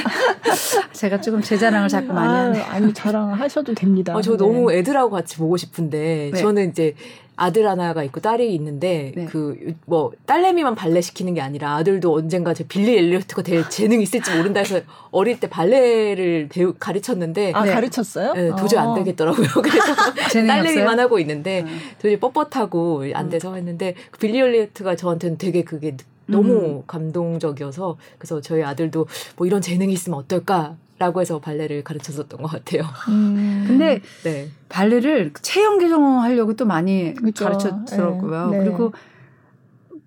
[0.92, 2.64] 제가 조금 제 자랑을 자꾸 많이 하네요.
[2.64, 4.14] 아니, 자랑하셔도 됩니다.
[4.16, 4.36] 어, 저 네.
[4.38, 6.40] 너무 애들하고 같이 보고 싶은데, 네.
[6.40, 6.94] 저는 이제
[7.36, 9.26] 아들 하나가 있고 딸이 있는데 네.
[9.26, 14.60] 그뭐 딸내미만 발레 시키는 게 아니라 아들도 언젠가 저 빌리 엘리어트가 될 재능이 있을지 모른다
[14.60, 17.72] 해서 어릴 때 발레를 배우 가르쳤는데 아 네.
[17.72, 18.34] 가르쳤어요?
[18.34, 18.94] 네, 도저히 안 아.
[18.94, 19.48] 되겠더라고요.
[19.62, 21.80] 그래서 딸내미만 하고 있는데 음.
[21.96, 23.30] 도저히 뻣뻣하고 안 음.
[23.30, 26.82] 돼서 했는데 그 빌리 엘리어트가 저한테는 되게 그게 너무 음.
[26.86, 32.82] 감동적이어서 그래서 저희 아들도 뭐 이런 재능이 있으면 어떨까 라고 해서 발레를 가르쳤었던 것 같아요.
[33.08, 33.64] 음.
[33.66, 34.48] 근데 네.
[34.68, 37.44] 발레를 체형 개정하려고 또 많이 그렇죠.
[37.44, 38.50] 가르쳤더라고요.
[38.50, 38.58] 네.
[38.58, 38.64] 네.
[38.64, 38.92] 그리고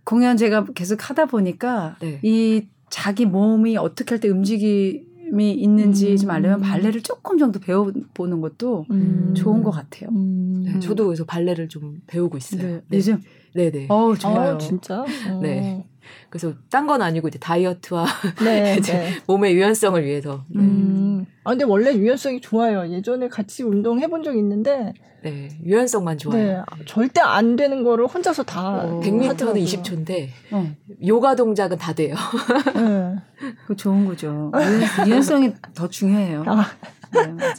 [0.06, 2.20] 공연 제가 계속 하다 보니까 네.
[2.24, 6.18] 이 자기 몸이 어떻게 할 때 움직임이 있는지 음.
[6.18, 9.34] 좀 알려면 발레를 조금 정도 배워보는 것도 음.
[9.36, 10.10] 좋은 것 같아요.
[10.12, 10.64] 음.
[10.66, 12.62] 네, 저도 그래서 발레를 좀 배우고 있어요.
[12.62, 12.82] 네.
[12.88, 12.98] 네.
[12.98, 13.22] 요즘?
[13.54, 13.88] 네네.
[13.90, 14.54] 어, 좋아요.
[14.54, 15.04] 어, 진짜?
[15.42, 15.86] 네.
[16.06, 16.28] 어.
[16.30, 18.06] 그래서 딴 건 아니고 이제 다이어트와
[18.44, 19.12] 네, 네.
[19.28, 20.46] 몸의 유연성을 위해서.
[20.56, 21.26] 음.
[21.44, 22.90] 아 근데 원래 유연성이 좋아요.
[22.92, 24.94] 예전에 같이 운동 해 본 적 있는데.
[25.24, 26.38] 네, 유연성만 좋아요.
[26.78, 28.84] 네, 절대 안 되는 거를 혼자서 다.
[28.84, 29.64] 어, 100m는 하더라고요.
[29.64, 30.72] 20초인데 어.
[31.08, 32.14] 요가 동작은 다 돼요.
[32.76, 33.16] 네.
[33.66, 34.52] 그 좋은 거죠.
[35.08, 36.44] 유연, 성이 더 중요해요.
[36.46, 36.66] 아.
[37.12, 37.54] 네, 맞아요.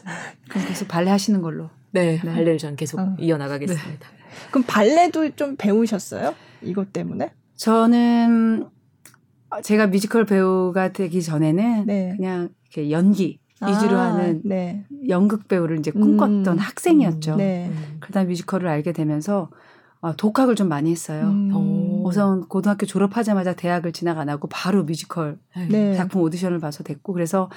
[0.48, 1.68] 그럼 계속 발레 하시는 걸로.
[1.90, 2.32] 네, 네.
[2.32, 3.16] 발레를 저는 계속 어.
[3.18, 3.88] 이어나가겠습니다.
[3.88, 4.16] 네.
[4.50, 6.34] 그럼 발레도 좀 배우셨어요?
[6.62, 7.32] 이것 때문에?
[7.56, 8.68] 저는
[9.62, 12.14] 제가 뮤지컬 배우가 되기 전에는 네.
[12.16, 14.84] 그냥 이렇게 연기 위주로 아, 하는 네.
[15.08, 17.32] 연극 배우를 이제 꿈꿨던 음, 학생이었죠.
[17.34, 17.70] 음, 네.
[18.00, 19.50] 그러다 뮤지컬을 알게 되면서
[20.00, 21.28] 어, 독학을 좀 많이 했어요.
[21.28, 22.02] 음.
[22.04, 25.38] 우선 고등학교 졸업하자마자 대학을 진학 안 하고 바로 뮤지컬
[25.70, 25.94] 네.
[25.96, 27.50] 작품 오디션을 봐서 됐고 그래서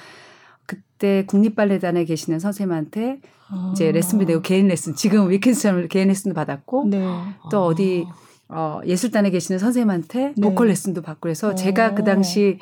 [0.66, 3.72] 그때 국립발레단에 계시는 선생님한테 아.
[3.72, 7.04] 이제 레슨비 내고 개인 레슨 지금 위켄스처럼 개인 레슨도 받았고 네.
[7.50, 8.29] 또 어디 아.
[8.52, 10.42] 어, 예술단에 계시는 선생님한테 네.
[10.42, 11.54] 보컬 레슨도 받고 그래서 오.
[11.54, 12.58] 제가 그 당시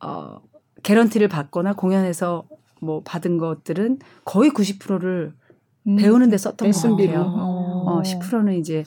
[0.00, 0.40] 어,
[0.82, 2.44] 개런티를 받거나 공연에서
[2.80, 5.32] 뭐 받은 것들은 거의 90%를
[5.86, 5.96] 음.
[5.96, 7.12] 배우는 데 썼던 레슨비로.
[7.12, 7.34] 것 같아요.
[7.86, 8.84] 어, 10%는 이제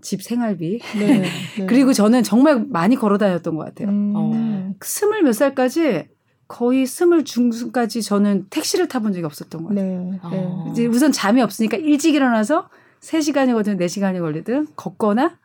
[0.00, 0.80] 집 생활비.
[0.98, 1.22] 네,
[1.58, 1.66] 네.
[1.66, 3.88] 그리고 저는 정말 많이 걸어 다녔던 것 같아요.
[3.88, 4.12] 음.
[4.14, 6.08] 어, 스물 몇 살까지
[6.48, 10.10] 거의 스물 중순까지 저는 택시를 타본 적이 없었던 것 같아요.
[10.10, 10.70] 네, 네.
[10.70, 12.68] 이제 우선 잠이 없으니까 일찍 일어나서
[13.00, 15.38] 3시간이거든 4시간이 걸리든 걷거나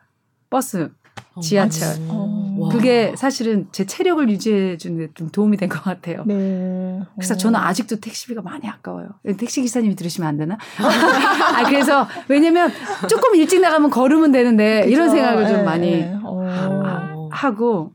[0.50, 0.90] 버스,
[1.34, 1.96] 어, 지하철.
[2.08, 6.24] 어, 그게 사실은 제 체력을 유지해 주는 데 좀 도움이 된 것 같아요.
[6.26, 7.00] 네.
[7.16, 7.36] 그래서 어.
[7.36, 9.08] 저는 아직도 택시비가 많이 아까워요.
[9.38, 10.56] 택시 기사님이 들으시면 안 되나?
[10.78, 12.70] 아, 그래서 왜냐면
[13.08, 14.90] 조금 일찍 나가면 걸으면 되는데 그쵸?
[14.90, 15.62] 이런 생각을 좀 네.
[15.62, 17.28] 많이 어.
[17.32, 17.92] 하고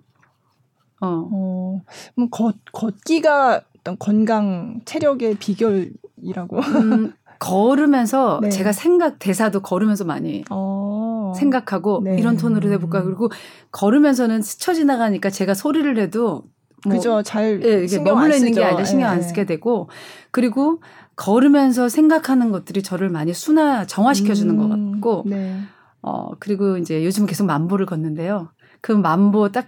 [1.01, 1.07] 어.
[1.31, 1.81] 어.
[2.15, 6.59] 뭐 걷, 걷기가 어떤 건강 체력의 비결이라고.
[6.59, 8.49] 음, 걸으면서 네.
[8.49, 11.10] 제가 생각 대사도 걸으면서 많이 어.
[11.33, 12.17] 생각하고 네.
[12.17, 13.29] 이런 톤으로 해볼까 그리고
[13.71, 16.43] 걸으면서는 스쳐 지나가니까 제가 소리를 해도
[16.85, 19.27] 뭐 그죠 잘 예, 이게 머물러 있는 게 아니라 신경 안 예, 예.
[19.27, 19.89] 쓰게 되고
[20.31, 20.81] 그리고
[21.15, 25.59] 걸으면서 생각하는 것들이 저를 많이 순화 정화시켜 주는 음, 것 같고 네.
[26.01, 28.49] 어 그리고 이제 요즘 계속 만보를 걷는데요
[28.81, 29.67] 그 만보 딱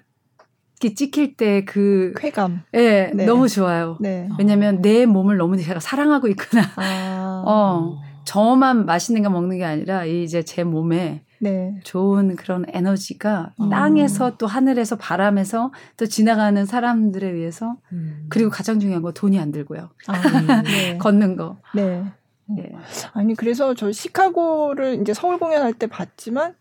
[0.92, 2.62] 찍힐 때 그 쾌감.
[2.74, 3.26] 예, 네.
[3.26, 3.98] 너무 좋아요.
[4.02, 4.28] 네.
[4.38, 6.64] 왜냐면 내 몸을 너무 제가 사랑하고 있구나.
[6.76, 7.44] 아.
[7.46, 11.76] 어, 저만 맛있는 거 먹는 게 아니라 이제 제 몸에 네.
[11.84, 13.70] 좋은 그런 에너지가 음.
[13.70, 18.28] 땅에서 또 하늘에서 바람에서 또 지나가는 사람들에 의해서 음.
[18.30, 19.90] 그리고 가장 중요한 거 돈이 안 들고요.
[20.08, 20.14] 아,
[20.64, 20.98] 네.
[20.98, 21.58] 걷는 거.
[21.76, 22.04] 네.
[22.46, 22.72] 네.
[23.14, 26.56] 아니 그래서 저 시카고를 이제 서울 공연할 때 봤지만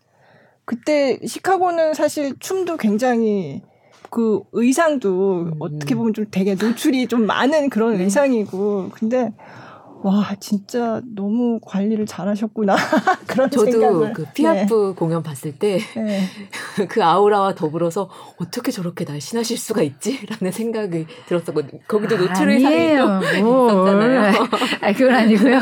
[0.65, 3.61] 그때 시카고는 사실 춤도 굉장히
[4.09, 5.53] 그 의상도 음.
[5.59, 8.03] 어떻게 보면 좀 되게 노출이 좀 많은 그런 네.
[8.03, 9.33] 의상이고 근데
[10.03, 12.75] 와 진짜 너무 관리를 잘하셨구나
[13.25, 14.13] 그런 저도 생각을.
[14.13, 14.99] 그 피아프 네.
[14.99, 16.21] 공연 봤을 때그 네.
[16.89, 21.81] 그 아우라와 더불어서 어떻게 저렇게 날씬하실 수가 있지라는 생각이 들었었거든요.
[21.87, 24.31] 거기도 노출 의상이 또 있었잖아요.
[24.81, 25.59] 아, 그건 아니고요.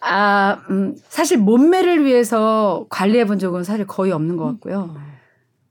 [0.00, 4.94] 아, 음, 사실 몸매를 위해서 관리해 본 적은 사실 거의 없는 것 같고요.
[4.96, 5.02] 음.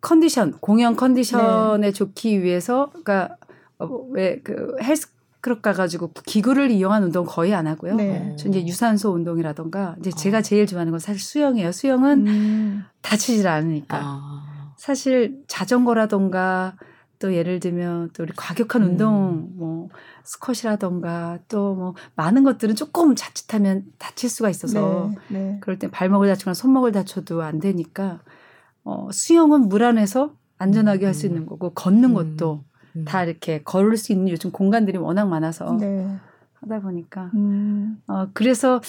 [0.02, 1.92] 컨디션, 공연 컨디션에 네.
[1.92, 3.38] 좋기 위해서, 그러니까
[3.80, 5.15] 어, 왜그 헬스
[5.46, 7.94] 클럽 가가지고 기구를 이용한 운동 거의 안 하고요.
[7.98, 8.36] 네.
[8.36, 10.42] 저 이제 유산소 운동이라던가 이제 제가 어.
[10.42, 11.72] 제일 좋아하는 건 사실 수영이에요.
[11.72, 12.84] 수영은 음.
[13.04, 14.00] 다치질 않으니까.
[14.02, 14.74] 아.
[14.76, 16.78] 사실 자전거라던가
[17.20, 18.88] 또 예를 들면 또 우리 과격한 음.
[18.90, 19.90] 운동 뭐
[20.24, 25.58] 스쿼시라던가 또 뭐 많은 것들은 조금 자칫하면 다칠 수가 있어서 네, 네.
[25.62, 28.20] 그럴 때 발목을 다치거나 손목을 다쳐도 안 되니까
[28.84, 32.14] 어, 수영은 물 안에서 안전하게 할수 있는 거고 걷는 음.
[32.16, 32.64] 것도
[32.96, 33.06] 음.
[33.06, 36.08] 다 이렇게 걸을 수 있는 요즘 공간들이 워낙 많아서 네.
[36.54, 38.02] 하다 보니까 음.
[38.08, 38.82] 어 그래서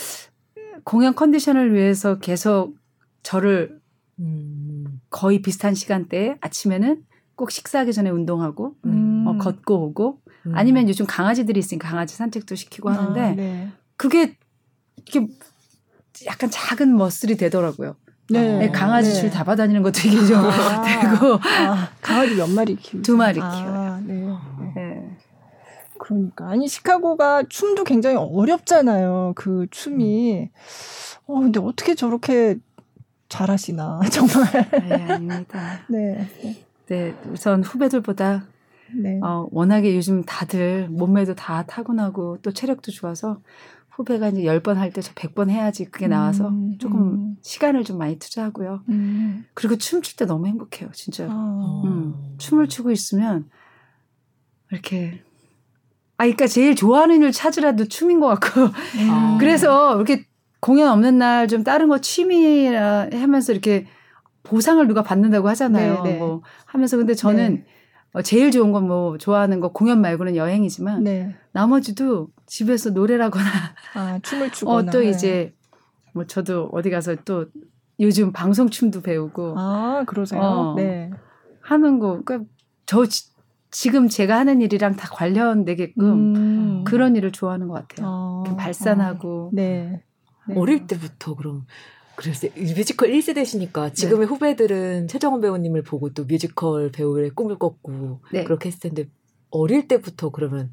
[0.84, 2.76] 공연 컨디션을 위해서 계속
[3.22, 3.80] 저를
[4.20, 5.00] 음.
[5.10, 9.24] 거의 비슷한 시간대에 아침에는 꼭 식사하기 전에 운동하고 음.
[9.26, 10.52] 어, 걷고 오고 음.
[10.54, 13.68] 아니면 요즘 강아지들이 있으니까 강아지 산책도 시키고 하는데 아, 네.
[13.96, 14.36] 그게
[15.06, 15.26] 이게
[16.26, 17.96] 약간 작은 머슬이 되더라고요.
[18.28, 18.58] 네.
[18.58, 19.20] 네 강아지 네.
[19.20, 21.34] 줄 잡아다니는 것도 이게 좀 아, 되고.
[21.42, 23.02] 아, 강아지 몇 마리 키우죠?
[23.02, 24.00] 두 마리 아, 키워요.
[24.04, 24.36] 네.
[24.74, 25.16] 네.
[25.98, 29.32] 그러니까 아니 시카고가 춤도 굉장히 어렵잖아요.
[29.36, 30.50] 그 춤이.
[31.26, 32.56] 어 근데 어떻게 저렇게
[33.28, 34.70] 잘하시나 정말.
[34.88, 35.80] 네 아닙니다.
[35.88, 36.28] 네.
[36.86, 38.44] 네 우선 후배들보다
[38.94, 39.18] 네.
[39.22, 43.40] 어, 워낙에 요즘 다들 몸매도 다 타고나고 또 체력도 좋아서
[43.96, 47.36] 후배가 이제 10번 할 때 저 100번 해야지 그게 나와서 음, 조금 음.
[47.42, 48.82] 시간을 좀 많이 투자하고요.
[48.90, 49.44] 음.
[49.54, 51.26] 그리고 춤출 때 너무 행복해요, 진짜.
[51.30, 51.82] 아.
[51.84, 52.14] 음.
[52.38, 53.48] 춤을 추고 있으면
[54.70, 55.22] 이렇게
[56.18, 58.68] 아, 그러니까 제일 좋아하는 일 찾으라도 춤인 것 같고.
[59.10, 59.36] 아.
[59.40, 60.26] 그래서 이렇게
[60.60, 63.86] 공연 없는 날 좀 다른 거 취미라 하면서 이렇게
[64.42, 66.02] 보상을 누가 받는다고 하잖아요.
[66.02, 66.18] 네, 네.
[66.18, 67.66] 뭐 하면서 근데 저는 네.
[68.16, 71.34] 어, 제일 좋은 건 뭐 좋아하는 거 공연 말고는 여행이지만 네.
[71.52, 73.44] 나머지도 집에서 노래라거나
[73.94, 75.54] 아, 춤을 추거나 어, 또 이제
[76.14, 77.46] 뭐 저도 어디 가서 또
[78.00, 80.40] 요즘 방송 춤도 배우고 아 그러세요?
[80.40, 81.10] 어, 네
[81.60, 82.48] 하는 거 그러니까
[82.86, 83.30] 저 지,
[83.70, 86.84] 지금 제가 하는 일이랑 다 관련되게끔 음.
[86.84, 88.44] 그런 일을 좋아하는 것 같아요.
[88.46, 90.02] 아, 발산하고 아, 네.
[90.48, 90.54] 네.
[90.56, 91.66] 어릴 때부터 그럼
[92.16, 92.50] 그랬어요.
[92.56, 94.26] 뮤지컬 1세대시니까 지금의 네.
[94.26, 98.44] 후배들은 최정원 배우님을 보고 또 뮤지컬 배우의 꿈을 꿨고 네.
[98.44, 99.08] 그렇게 했을 텐데
[99.50, 100.70] 어릴 때부터 그러면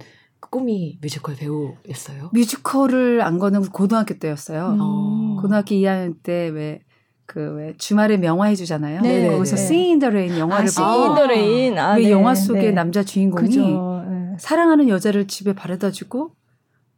[0.50, 2.30] 꿈이 뮤지컬 배우였어요?
[2.34, 4.70] 뮤지컬을 안 거는 고등학교 때였어요.
[4.72, 5.42] 음.
[5.42, 6.82] 고등학교 2학년 때 왜
[7.26, 9.02] 그왜 주말에 명화 해주잖아요.
[9.02, 9.62] 네, 거기서 네.
[9.62, 11.78] Sing in the Rain 영화를 아, 보고 Sing in the Rain.
[11.80, 12.12] 아, 네.
[12.12, 12.72] 영화 속의 네.
[12.72, 14.04] 남자 주인공이 그죠.
[14.08, 14.36] 네.
[14.40, 16.36] 사랑하는 여자를 집에 바래다 주고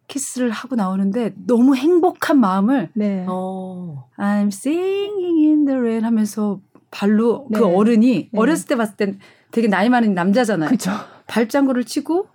[0.07, 3.25] 키스를 하고 나오는데 너무 행복한 마음을 네.
[3.27, 4.07] 어.
[4.17, 6.59] I'm singing in the rain 하면서
[6.91, 7.59] 발로 그 네.
[7.59, 8.39] 그 어른이 네.
[8.39, 9.19] 어렸을 때 봤을 땐
[9.51, 10.69] 되게 나이 많은 남자잖아요.
[10.69, 10.91] 그쵸.
[11.27, 12.27] 발장구를 치고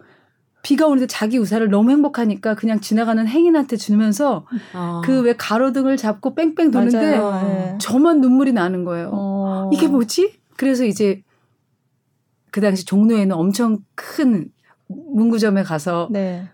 [0.62, 5.00] 비가 오는데 자기 우산을 너무 행복하니까 그냥 지나가는 행인한테 주면서 어.
[5.04, 7.78] 그왜 가로등을 잡고 뺑뺑 도는데 네.
[7.78, 9.10] 저만 눈물이 나는 거예요.
[9.12, 9.70] 어.
[9.72, 10.34] 이게 뭐지?
[10.56, 11.22] 그래서 이제
[12.50, 14.50] 그 당시 종로에는 엄청 큰
[14.88, 16.48] 문구점에 가서 네.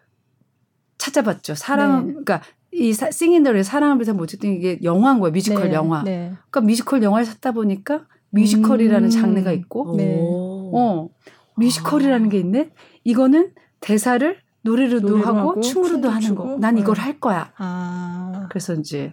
[1.06, 1.54] 찾아봤죠.
[1.54, 2.12] 사랑, 네.
[2.12, 2.42] 그러니까
[2.72, 5.32] 이 Sing in the의 사랑을 위해서 어쨌든 이게 영화인 거예요.
[5.32, 5.74] 뮤지컬 네.
[5.74, 6.02] 영화.
[6.02, 6.32] 네.
[6.50, 9.10] 그러니까 뮤지컬 영화를 찾다 보니까 뮤지컬이라는 음.
[9.10, 10.18] 장르가 있고, 네.
[10.20, 11.08] 어
[11.56, 12.70] 뮤지컬이라는 게 있네.
[13.04, 16.44] 이거는 대사를 노래로도 노래로 하고, 하고 춤으로도 하는 추고?
[16.44, 16.58] 거.
[16.58, 17.02] 난 이걸 네.
[17.02, 17.52] 할 거야.
[17.56, 18.46] 아.
[18.50, 19.12] 그래서 이제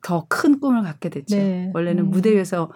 [0.00, 1.36] 더 큰 꿈을 갖게 됐죠.
[1.36, 1.70] 네.
[1.74, 2.10] 원래는 음.
[2.10, 2.70] 무대 위에서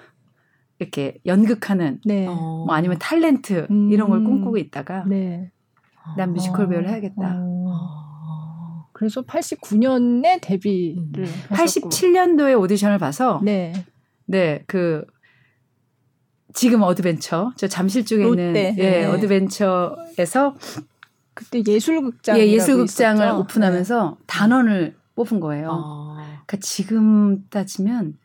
[0.78, 2.26] 이렇게 연극하는 네.
[2.26, 3.90] 뭐 아니면 탤런트 음.
[3.90, 5.50] 이런 걸 꿈꾸고 있다가 네.
[6.16, 7.36] 난 뮤지컬 배우를 해야겠다.
[7.38, 8.88] 어.
[8.92, 11.32] 그래서 89년에 데뷔를 음.
[11.50, 13.72] 87년도에 오디션을 봐서 네.
[14.24, 15.04] 네, 그
[16.54, 18.46] 지금 어드벤처 저 잠실 쪽에 롯데.
[18.46, 19.06] 있는 예, 네.
[19.06, 20.54] 어드벤처에서
[21.34, 23.40] 그때 예술극장 예, 예술극장을 있었죠?
[23.40, 24.24] 오픈하면서 네.
[24.26, 25.70] 단원을 뽑은 거예요.
[25.70, 26.16] 아.
[26.46, 28.16] 그러니까 지금 따지면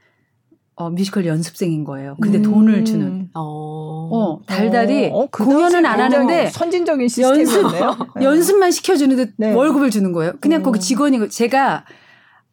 [0.81, 2.15] 어, 뮤지컬 연습생인 거예요.
[2.21, 2.43] 근데 음.
[2.43, 3.29] 돈을 주는.
[3.33, 7.81] 어, 어 달달이 어, 그 공연은 안 하는데 선진적인 시스템이네요.
[7.81, 8.25] 연습, 네.
[8.25, 9.53] 연습만 시켜주는데 네.
[9.53, 10.33] 월급을 주는 거예요.
[10.41, 10.63] 그냥 음.
[10.63, 11.85] 거기 직원이고 제가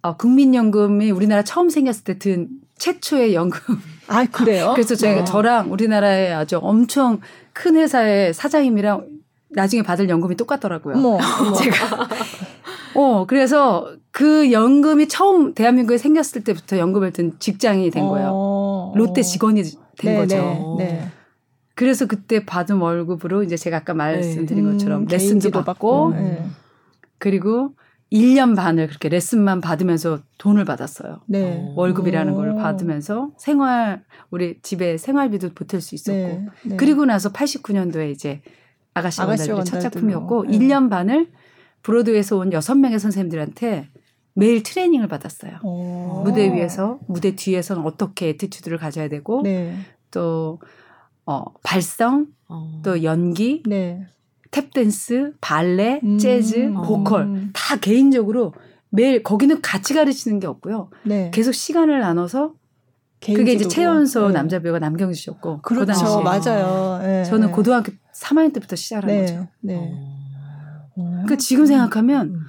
[0.03, 2.49] 어, 국민연금이 우리나라 처음 생겼을 때 든
[2.79, 3.61] 최초의 연금.
[4.09, 4.73] 아 그래요?
[4.75, 5.25] 그래서 제가 어.
[5.25, 7.21] 저랑 우리나라의 아주 엄청
[7.53, 9.07] 큰 회사의 사장님이랑
[9.51, 10.97] 나중에 받을 연금이 똑같더라고요.
[10.97, 11.53] 어머, 어머.
[11.55, 12.09] 제가
[12.95, 18.31] 어, 그래서 그 연금이 처음 대한민국에 생겼을 때부터 연금을 든 직장이 된 거예요.
[18.33, 18.93] 어.
[18.97, 20.77] 롯데 직원이 된 네, 거죠.
[20.77, 21.09] 네, 네.
[21.77, 24.73] 그래서 그때 받은 월급으로 이제 제가 아까 말씀드린 네.
[24.73, 26.45] 것처럼 음, 레슨도 받고, 받고 네.
[27.19, 27.75] 그리고
[28.11, 31.21] 1년 반을 그렇게 레슨만 받으면서 돈을 받았어요.
[31.29, 31.73] 네.
[31.77, 36.47] 월급이라는 걸 받으면서 생활 우리 집에 생활비도 보탤 수 있었고 네.
[36.65, 36.77] 네.
[36.77, 38.43] 그리고 나서 89년도에 이제
[38.95, 40.59] 아가씨와 건달들이 첫 작품이었고 네.
[40.59, 41.29] 1년 반을
[41.83, 43.91] 브로드웨이에서 온 여섯 명의 선생님들한테
[44.39, 45.59] 매일 트레이닝을 받았어요.
[45.65, 46.23] 오.
[46.25, 49.77] 무대 위에서 무대 뒤에서는 어떻게 attitude를 가져야 되고 네.
[50.11, 50.61] 또
[51.27, 52.81] 어, 발성, 어.
[52.85, 54.07] 또 연기, 네.
[54.51, 56.19] 탭 댄스, 발레, 음.
[56.19, 57.51] 재즈, 보컬 음.
[57.53, 58.55] 다 개인적으로
[58.91, 60.91] 매일 거기는 같이 가르치는 게 없고요.
[61.05, 61.31] 네.
[61.35, 62.55] 계속 시간을 나눠서
[63.21, 64.35] 그게 이제 최연소 네.
[64.35, 67.01] 남자 배우가 남경주 씨였고 그렇죠, 그 맞아요.
[67.03, 67.25] 네.
[67.25, 69.21] 저는 고등학교 3학년 때부터 시작한 네.
[69.23, 69.49] 거죠.
[69.61, 69.93] 네.
[70.97, 71.25] 어.
[71.27, 72.41] 그 지금 생각하면 음.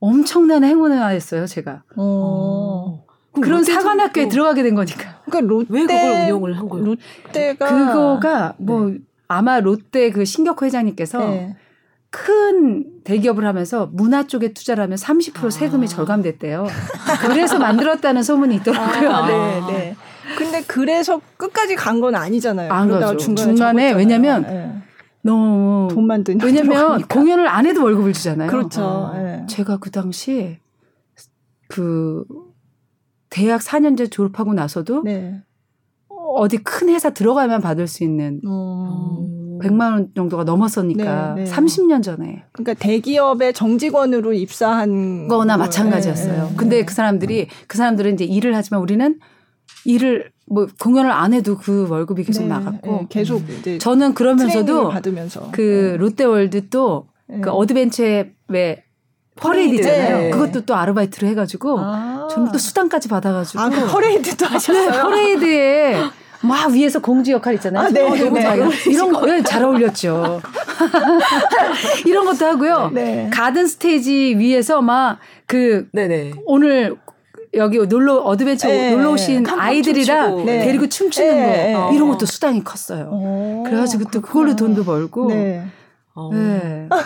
[0.00, 1.82] 엄청난 행운을했어요 제가.
[1.96, 3.04] 어.
[3.40, 4.28] 그런 사관학교에 어.
[4.28, 5.20] 들어가게 된 거니까.
[5.26, 6.86] 그러니까 롯데 왜 그걸 운영을 한 거예요?
[6.86, 8.98] 롯데가 그거가 뭐 네.
[9.28, 11.56] 아마 롯데 그 신격호 회장님께서 네.
[12.10, 15.88] 큰 대기업을 하면서 문화 쪽에 투자를 하면 30% 세금이 아.
[15.88, 16.66] 절감됐대요.
[17.28, 19.10] 그래서 만들었다는 소문이 있더라고요.
[19.10, 19.96] 아, 네, 네.
[20.38, 22.72] 근데 그래서 끝까지 간 건 아니잖아요.
[22.72, 23.16] 안 가죠.
[23.16, 24.72] 중간에, 중간에 왜냐면 네.
[25.26, 28.50] 너무 돈만 든 왜냐면 공연을 안 해도 월급을 주잖아요.
[28.50, 28.82] 그렇죠.
[28.82, 29.18] 아.
[29.18, 29.46] 네.
[29.48, 30.60] 제가 그 당시에
[31.68, 32.24] 그
[33.28, 35.42] 대학 4년제 졸업하고 나서도 네.
[36.08, 39.58] 어디 큰 회사 들어가면 받을 수 있는 음.
[39.58, 41.50] 100만 원 정도가 넘었으니까 네, 네.
[41.50, 42.44] 30년 전에.
[42.52, 46.42] 그러니까 대기업의 정직원으로 입사한 거나 마찬가지였어요.
[46.42, 49.18] 네, 네, 근데 그 사람들이 그 사람들은 이제 일을 하지만 우리는
[49.84, 54.90] 일을 뭐 공연을 안 해도 그 월급이 계속 네, 나갔고 네, 계속 이제 저는 그러면서도
[54.90, 55.48] 받으면서.
[55.52, 58.84] 그 롯데월드 또 그 어드벤처에 왜
[59.36, 60.18] 퍼레이드 있잖아요.
[60.18, 60.30] 네.
[60.30, 62.28] 그것도 또 아르바이트로 해가지고 아.
[62.30, 64.90] 저는 또 수당까지 받아가지고 아, 그 퍼레이드도 하셨어요.
[64.90, 66.02] 네, 퍼레이드에
[66.42, 67.86] 막 위에서 공주 역할 있잖아요.
[67.86, 68.30] 아, 네, 네.
[68.30, 68.68] 네.
[68.86, 70.40] 이런 거 잘 어울렸죠.
[72.06, 72.90] 이런 것도 하고요.
[72.94, 73.28] 네.
[73.32, 75.88] 가든 스테이지 위에서 막 그
[76.44, 76.96] 오늘
[77.54, 78.90] 여기 놀러 어드벤처 네.
[78.94, 80.64] 놀러 오신 아이들이랑 네.
[80.64, 81.72] 데리고 춤추는 네.
[81.74, 83.08] 거 이런 것도 수당이 컸어요.
[83.10, 85.28] 오, 그래가지고 또 그걸로 돈도 벌고.
[85.28, 85.64] 네.
[86.14, 86.30] 어.
[86.32, 86.88] 네.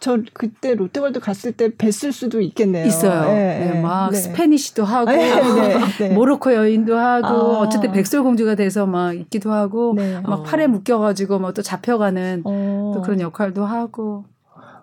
[0.00, 2.84] 저 그때 롯데월드 갔을 때 뵀을 수도 있겠네요.
[2.86, 3.32] 있어요.
[3.32, 4.16] 네, 네, 막 네.
[4.16, 6.08] Spanish도 하고 네, 네, 네.
[6.14, 7.26] 모로코 여인도 하고
[7.56, 7.58] 아.
[7.60, 10.42] 어쨌든 백설공주가 돼서 막 있기도 하고 막 어.
[10.42, 12.92] 팔에 묶여가지고 뭐 또 잡혀가는 어.
[12.94, 14.24] 또 그런 역할도 하고.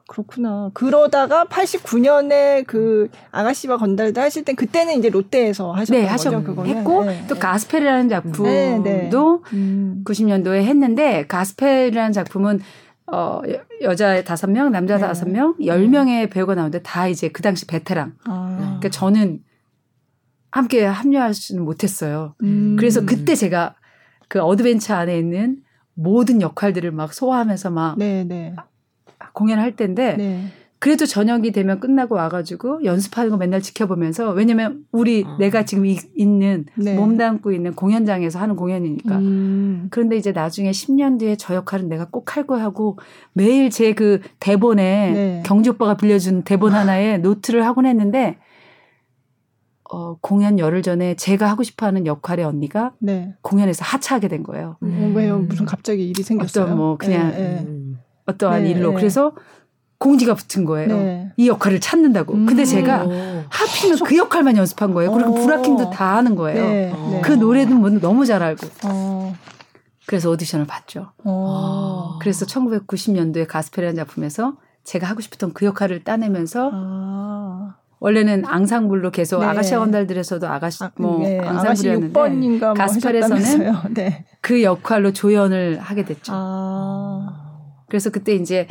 [0.09, 0.71] 그렇구나.
[0.73, 6.43] 그러다가 89년에 그 아가씨와 건달도 하실 때 그때는 이제 롯데에서 하셨던 네, 거죠.
[6.43, 6.77] 그거는.
[6.77, 9.09] 했고 네, 또 가스펠이라는 작품도 네, 네.
[9.53, 10.03] 음.
[10.03, 12.59] 90년도에 했는데 가스펠이라는 작품은
[13.11, 13.41] 어,
[13.81, 15.01] 여자 다섯 명, 남자 네.
[15.01, 18.13] 다섯 명, 열 명의 배우가 나오는데 다 이제 그 당시 베테랑.
[18.25, 18.55] 아.
[18.57, 19.39] 그러니까 저는
[20.51, 22.35] 함께 합류하지는 못했어요.
[22.41, 22.75] 음.
[22.79, 23.75] 그래서 그때 제가
[24.27, 25.57] 그 어드벤처 안에 있는
[25.93, 28.55] 모든 역할들을 막 소화하면서 막 네, 네.
[29.33, 30.43] 공연할 때인데 네.
[30.81, 35.35] 그래도 저녁이 되면 끝나고 와가지고 연습하는 거 맨날 지켜보면서 왜냐면 우리 어.
[35.37, 36.95] 내가 지금 이, 있는 네.
[36.95, 39.87] 몸담고 있는 공연장에서 하는 공연이니까 음.
[39.91, 42.97] 그런데 이제 나중에 10년 뒤에 저 역할은 내가 꼭 할 거야 하고
[43.33, 45.43] 매일 제 그 대본에 네.
[45.45, 48.37] 경지 오빠가 빌려준 대본 하나에 노트를 하곤 했는데
[49.91, 53.33] 어, 공연 열흘 전에 제가 하고 싶어 하는 역할의 언니가 네.
[53.41, 54.77] 공연에서 하차하게 된 거예요.
[54.83, 55.13] 음.
[55.15, 55.39] 왜요?
[55.39, 56.65] 무슨 갑자기 일이 생겼어요?
[56.65, 57.65] 어떤 뭐 그냥 네, 네.
[58.29, 59.33] 어떠한 네, 일로 그래서
[59.99, 60.87] 공지가 붙은 거예요.
[60.87, 61.31] 네.
[61.35, 62.33] 이 역할을 찾는다고.
[62.33, 62.45] 음.
[62.45, 63.05] 근데 제가
[63.49, 65.11] 하필이면 그 역할만 연습한 거예요.
[65.11, 65.45] 그리고 어.
[65.45, 66.63] 브라킹도 다 하는 거예요.
[66.63, 66.93] 네.
[67.11, 67.21] 네.
[67.21, 68.67] 그 노래는 뭐 너무 잘 알고.
[68.85, 69.35] 어.
[70.05, 71.11] 그래서 오디션을 봤죠.
[71.23, 72.17] 어.
[72.21, 77.75] 그래서 1990년도에 가스펠이라는 작품에서 제가 하고 싶었던 그 역할을 따내면서 아.
[77.99, 79.45] 원래는 앙상블로 계속 네.
[79.45, 81.39] 아가씨와 건달들에서도 아가씨 아, 뭐 네.
[81.39, 84.25] 앙상블이었는데 뭐 가스펠에서는 네.
[84.41, 86.31] 그 역할로 조연을 하게 됐죠.
[86.33, 87.38] 아.
[87.89, 88.67] 그래서 그때 이제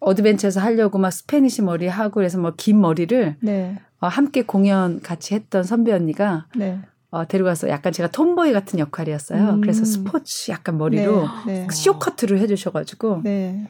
[0.00, 3.78] 어드벤처에서 하려고 막 Spanish 머리 하고 그래서 뭐 긴 머리를 네.
[4.00, 6.78] 어, 함께 공연 같이 했던 선배 언니가 네.
[7.10, 9.54] 어, 데려가서 약간 제가 tomboy 같은 역할이었어요.
[9.54, 9.60] 음.
[9.60, 11.66] 그래서 스포츠 약간 머리로 네.
[11.66, 11.66] 네.
[11.70, 13.66] 쇼커트를 해주셔가지고 네.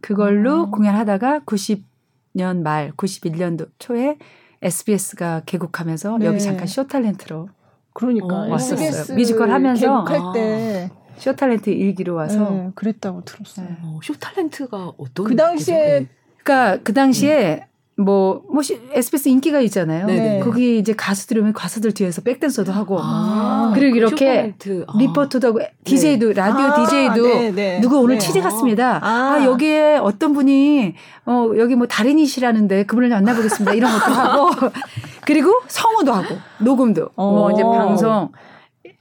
[0.00, 0.70] 그걸로 어.
[0.70, 4.18] 공연하다가 90년 말 91년도 초에
[4.62, 6.38] SBS가 개국하면서 여기 네.
[6.38, 7.48] 잠깐 쇼 탤런트로
[7.92, 9.16] 그러니까 어, 왔었어요.
[9.16, 10.95] 뮤지컬 하면서 개국할 때 아.
[11.18, 13.66] 쇼탤런트 일기로 와서 네, 그랬다고 들었어요.
[13.68, 13.76] 네.
[13.82, 16.06] 어, 쇼탤런트가 어떤 그 당시에
[16.42, 17.66] 그러니까 그 당시에
[17.98, 18.62] 뭐, 뭐,
[18.92, 20.06] SBS 인기가 있잖아요.
[20.06, 20.40] 네네.
[20.40, 22.98] 거기 이제 가수들이 오면 가수들 뒤에서 백댄서도 하고.
[23.00, 24.54] 아, 그리고 그 이렇게
[24.86, 24.98] 아.
[24.98, 26.34] 리포터도 하고, DJ도, 네.
[26.34, 27.80] 라디오 아, DJ도 네네.
[27.80, 28.18] 누구 오늘 네.
[28.18, 29.00] 취재 갔습니다.
[29.02, 29.38] 아.
[29.38, 29.44] 아.
[29.44, 30.94] 여기에 어떤 분이,
[31.24, 33.72] 어, 여기 뭐 달인이시라는데 그분을 만나보겠습니다.
[33.72, 34.50] 이런 것도 하고.
[35.24, 37.08] 그리고 성우도 하고, 녹음도.
[37.16, 37.30] 어.
[37.32, 38.30] 뭐 이제 방송.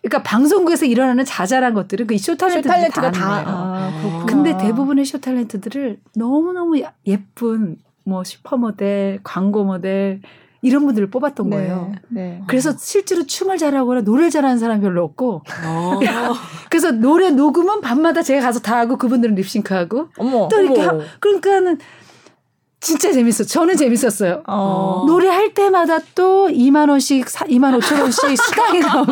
[0.05, 3.43] 그러니까 방송국에서 일어나는 자잘한 것들은 그 쇼탤런트가 다, 다.
[3.47, 10.21] 아, 근데 대부분의 쇼 탤런트들을 너무너무 예쁜 뭐 슈퍼 모델, 광고 모델
[10.61, 11.91] 이런 분들을 뽑았던 네, 거예요.
[12.09, 12.43] 네.
[12.45, 15.41] 그래서 실제로 춤을 잘하거나 노래를 잘하는 사람이 별로 없고.
[15.65, 15.99] 어.
[16.69, 20.09] 그래서 노래 녹음은 밤마다 제가 가서 다 하고 그분들은 립싱크하고.
[20.17, 21.79] 어머, 또 이렇게 하, 그러니까는
[22.85, 23.43] 진짜 재밌어.
[23.43, 24.43] 저는 재밌었어요.
[24.45, 25.05] 어.
[25.07, 29.11] 노래할 때마다 또 2만 원씩, 2만 5천 원씩 수당이 나오고.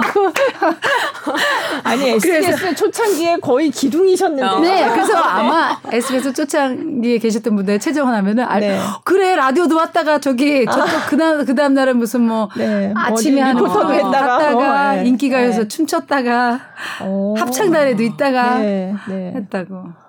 [1.84, 4.46] 아니 SBS 초창기에 거의 기둥이셨는데.
[4.46, 4.60] 어.
[4.60, 8.80] 네, 그래서 아마 SBS 초창기에 계셨던 분들 최정원 하면은 아, 네.
[9.06, 11.06] 그래 라디오도 왔다가 저기 저쪽 아.
[11.08, 12.94] 그다음 그다음 날은 무슨 뭐 네.
[12.96, 15.06] 아침에 하는 거 했다가 어, 네.
[15.08, 15.68] 인기가요에서 네.
[15.68, 16.60] 춤췄다가
[17.04, 17.36] 오.
[17.40, 18.94] 합창단에도 있다가 네.
[19.10, 19.34] 네.
[19.36, 20.04] 했다고.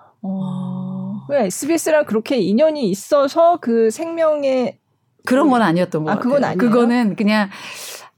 [1.27, 1.29] 어.
[1.29, 4.79] 왜 SBS랑 그렇게 인연이 있어서 그 생명의
[5.25, 6.29] 그런 건 아니었던 것 아, 같아요.
[6.29, 6.57] 그건 아니에요.
[6.57, 7.49] 그거는 그냥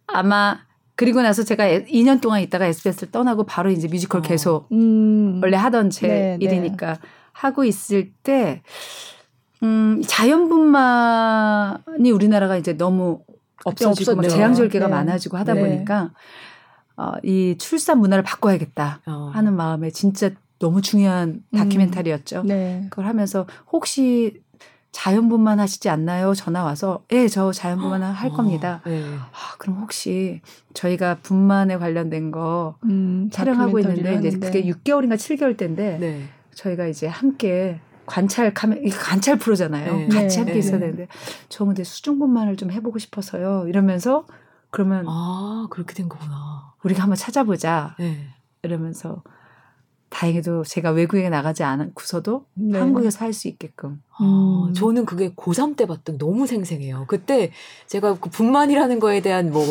[0.08, 0.60] 아마
[0.96, 4.24] 그리고 나서 제가 2년 동안 있다가 SBS를 떠나고 바로 이제 뮤지컬 어.
[4.24, 5.40] 계속 음.
[5.42, 6.46] 원래 하던 제 네, 네.
[6.46, 7.00] 일이니까 네.
[7.34, 8.64] 하고 있을 때
[9.64, 13.22] 음, 자연분만이 우리나라가 이제 너무
[13.64, 14.92] 없어지고 막 재앙절개가 네.
[14.92, 15.62] 많아지고 하다 네.
[15.62, 16.12] 보니까
[16.96, 19.32] 어, 이 출산 문화를 바꿔야겠다 어.
[19.34, 21.58] 하는 마음에 진짜 너무 중요한 음.
[21.58, 22.44] 다큐멘터리였죠.
[22.50, 22.88] 음.
[22.90, 24.42] 그걸 하면서 혹시
[24.92, 26.34] 자연분만 하시지 않나요?
[26.34, 28.82] 전화 와서 예, 저 자연분만 할 어, 겁니다.
[28.86, 29.04] 네.
[29.32, 30.42] 아, 그럼 혹시
[30.74, 36.24] 저희가 분만에 관련된 거 음, 촬영하고 있는데 이제 그게 6개월인가 7개월 때인데 네.
[36.56, 39.96] 저희가 이제 함께 관찰 카메 관찰 프로잖아요.
[39.96, 40.08] 네.
[40.08, 40.60] 같이 함께 네.
[40.60, 41.08] 있어야 되는데
[41.50, 43.66] 저 근데 수중분만을 좀 해보고 싶어서요.
[43.68, 44.26] 이러면서
[44.72, 46.74] 그러면 아 그렇게 된 거구나.
[46.84, 47.96] 우리가 한번 찾아보자.
[48.00, 48.30] 네.
[48.64, 49.22] 이러면서
[50.10, 52.80] 다행히도 제가 외국에 나가지 않고서도 네.
[52.80, 54.02] 한국에서 할 수 있게끔.
[54.18, 54.24] 아,
[54.70, 54.74] 음.
[54.74, 57.06] 저는 그게 고3 때 봤던 너무 생생해요.
[57.08, 57.52] 그때
[57.88, 59.66] 제가 그 분만이라는 거에 대한 뭐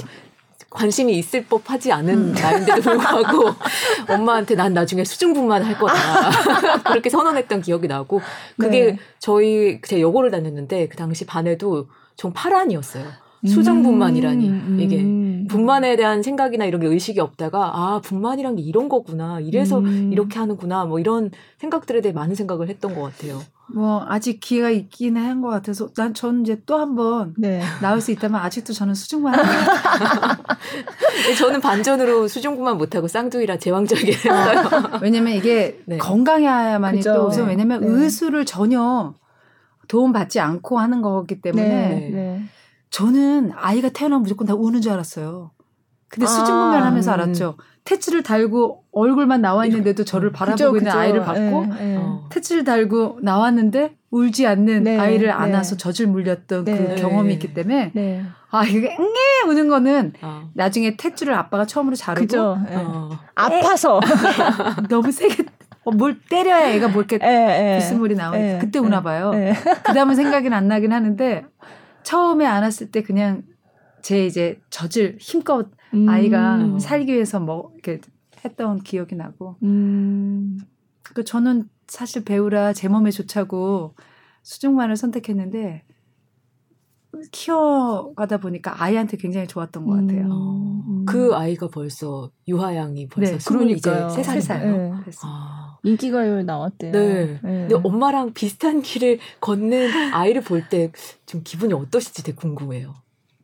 [0.71, 2.33] 관심이 있을 법하지 않은 음.
[2.33, 3.55] 나인데도 불구하고
[4.13, 8.21] 엄마한테 난 나중에 수중분만 할 거다 그렇게 선언했던 기억이 나고
[8.59, 8.99] 그게 네.
[9.19, 13.05] 저희 제가 여고를 다녔는데 그 당시 반에도 전 파란이었어요.
[13.45, 15.47] 수정분만이라니 음, 이게 음.
[15.49, 20.11] 분만에 대한 생각이나 이런 게 의식이 없다가 아 분만이란 게 이런 거구나 이래서 음.
[20.13, 23.41] 이렇게 하는구나 뭐 이런 생각들에 대해 많은 생각을 했던 것 같아요.
[23.75, 27.61] 뭐 아직 기회가 있긴 한것 같아서 난 전 이제 또 한번 네.
[27.83, 29.35] 나올 수 있다면 아직도 저는 수중만
[31.39, 33.57] 저는 반전으로 수중분만 못하고 쌍둥이라
[34.07, 34.99] 했어요.
[35.03, 35.99] 왜냐면 이게 네.
[35.99, 37.13] 건강해야만이 그죠.
[37.15, 37.87] 또 우선 왜냐면 네.
[37.89, 39.15] 의수를 전혀
[39.89, 42.11] 도움 받지 않고 하는 거기 때문에 네.
[42.13, 42.43] 네.
[42.91, 45.51] 저는 아이가 태어나면 무조건 다 우는 줄 알았어요.
[46.09, 47.15] 근데 아, 수중분만 하면서 음.
[47.15, 47.57] 알았죠.
[47.85, 50.99] 태치를 달고 얼굴만 나와 있는데도 저를 바라보고 그죠, 있는 그죠.
[50.99, 52.05] 아이를 봤고 네, 네.
[52.31, 55.33] 태치를 달고 나왔는데 울지 않는 네, 아이를 네.
[55.33, 56.95] 안아서 젖을 물렸던 그 네.
[56.97, 58.25] 경험이 있기 때문에 네.
[58.51, 60.51] 아 이게 응애 우는 거는 어.
[60.55, 63.11] 나중에 태주를 아빠가 처음으로 자르고 어.
[63.35, 64.01] 아파서
[64.89, 65.45] 너무 세게
[65.85, 67.19] 어, 뭘 때려야 애가 뭐 이렇게
[67.79, 69.31] 비스물이 나오니까 그때 우나 봐요.
[69.85, 71.45] 그 다음은 생각이 안 나긴 하는데
[72.07, 73.43] 처음에 안았을 때 그냥
[74.01, 76.09] 제 이제 젖을 힘껏 음.
[76.09, 78.01] 아이가 살기 위해서 뭐 이렇게
[78.45, 79.57] 했던 기억이 나고.
[79.65, 80.57] 음.
[81.03, 83.97] 그 저는 사실 배우라 제 몸에 좋자고
[84.45, 85.83] 수중만을 선택했는데
[87.33, 90.27] 키워가다 보니까 아이한테 굉장히 좋았던 것 같아요.
[90.27, 91.05] 음.
[91.07, 94.77] 그 아이가 벌써 유하양이 벌써 네, 그러니까 세 살이잖아요.
[95.07, 95.13] 네.
[95.23, 95.77] 아.
[95.85, 96.93] 인기가요에 나왔대요.
[96.93, 97.25] 네.
[97.43, 97.67] 네.
[97.69, 100.91] 근데 엄마랑 비슷한 길을 걷는 아이를 볼 때
[101.27, 102.95] 좀 기분이 어떠실지 되게 궁금해요.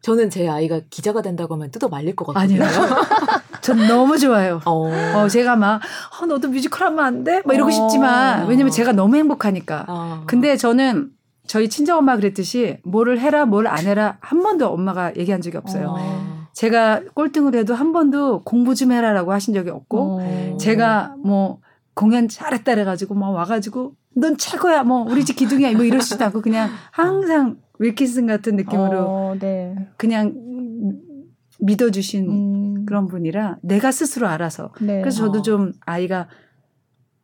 [0.00, 2.60] 저는 제 아이가 기자가 된다고 하면 뜯어 말릴 것 같거든요.
[3.62, 4.60] 전 너무 좋아요.
[4.64, 4.90] 어.
[5.14, 5.80] 어 제가 막,
[6.20, 7.40] 어, 너도 뮤지컬 하면 안 돼?
[7.44, 7.70] 막 이러고 어.
[7.70, 9.84] 싶지만, 왜냐면 제가 너무 행복하니까.
[9.88, 10.22] 어.
[10.26, 11.10] 근데 저는
[11.47, 15.95] 저희 친정 엄마 그랬듯이 뭐를 해라 뭘 안 해라 한 번도 엄마가 얘기한 적이 없어요.
[15.99, 16.43] 어.
[16.53, 20.57] 제가 꼴등을 해도 한 번도 공부 좀 해라라고 하신 적이 없고 어.
[20.59, 21.61] 제가 뭐
[21.95, 26.70] 공연 잘했다 그래가지고 막 와가지고 넌 최고야 뭐 우리 집 기둥이야 뭐 이러시지도 않고 그냥
[26.90, 29.74] 항상 윌키슨 같은 느낌으로 어, 네.
[29.97, 30.34] 그냥
[31.61, 32.86] 믿어주신 음.
[32.86, 35.01] 그런 분이라 내가 스스로 알아서 네.
[35.01, 35.43] 그래서 저도 어.
[35.43, 36.28] 좀 아이가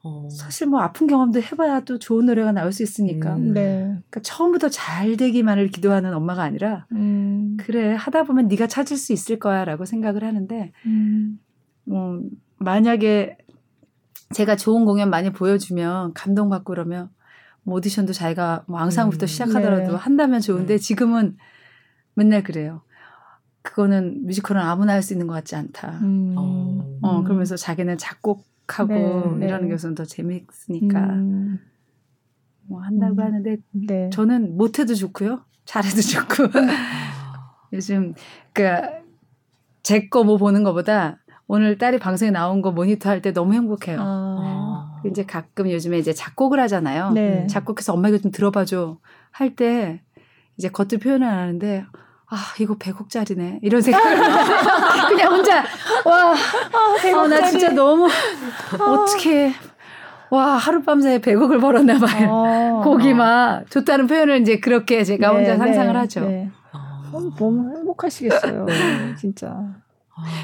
[0.05, 0.29] 어.
[0.31, 3.37] 사실 뭐 아픈 경험도 해봐야 또 좋은 노래가 나올 수 있으니까.
[3.37, 3.53] 음.
[3.53, 3.79] 네.
[3.83, 7.57] 그러니까 처음부터 잘 되기만을 기도하는 엄마가 아니라 음.
[7.59, 11.41] 그래 하다 보면 네가 찾을 수 있을 거야라고 생각을 하는데 음.
[11.85, 12.21] 뭐
[12.59, 13.39] 만약에
[14.35, 17.11] 제가 좋은 공연 많이 보여주면 감동받고 그러면
[17.63, 19.27] 뭐 오디션도 자기가 뭐 앙상부터 음.
[19.27, 19.97] 시작하더라도 네.
[19.97, 20.79] 한다면 좋은데 네.
[20.79, 21.37] 지금은
[22.15, 22.83] 맨날 그래요.
[23.63, 25.99] 그거는 뮤지컬은 아무나 할 수 있는 것 같지 않다.
[26.03, 26.35] 음.
[26.37, 26.99] 어.
[27.03, 29.47] 어, 그러면서 자기는 작곡 하고 네, 네.
[29.47, 31.59] 이러는 게 우선 더 재밌으니까 음.
[32.63, 33.21] 뭐 한다고 음.
[33.21, 34.11] 하는데 네.
[34.11, 36.49] 저는 못해도 좋고요 잘해도 좋고
[37.73, 38.15] 요즘
[38.53, 43.99] 그제 거 뭐 보는 것보다 오늘 딸이 방송에 나온 거 모니터 할 때 너무 행복해요.
[44.01, 45.01] 아.
[45.07, 47.13] 이제 가끔 요즘에 이제 작곡을 하잖아요.
[47.13, 47.47] 네.
[47.47, 48.99] 작곡해서 엄마 이거 좀 들어봐줘
[49.31, 50.03] 할 때
[50.59, 51.87] 이제 겉을 표현을 안 하는데
[52.31, 53.61] 아, 이거 100억짜리네.
[53.63, 54.17] 이런 생각을
[55.09, 55.65] 그냥 혼자
[56.05, 58.07] 와, 아, 어, 나 진짜 너무
[58.79, 58.85] 아.
[58.85, 59.53] 어떻게
[60.31, 62.29] 와, 하룻밤 사이에 100억을 벌었나 봐요.
[62.31, 62.81] 어.
[62.85, 66.21] 곡이 막 좋다는 표현을 이제 그렇게 제가 네, 혼자 상상을 네, 하죠.
[66.21, 66.51] 네.
[67.13, 68.65] 어, 너무 행복하시겠어요.
[68.67, 69.15] 네.
[69.19, 69.57] 진짜.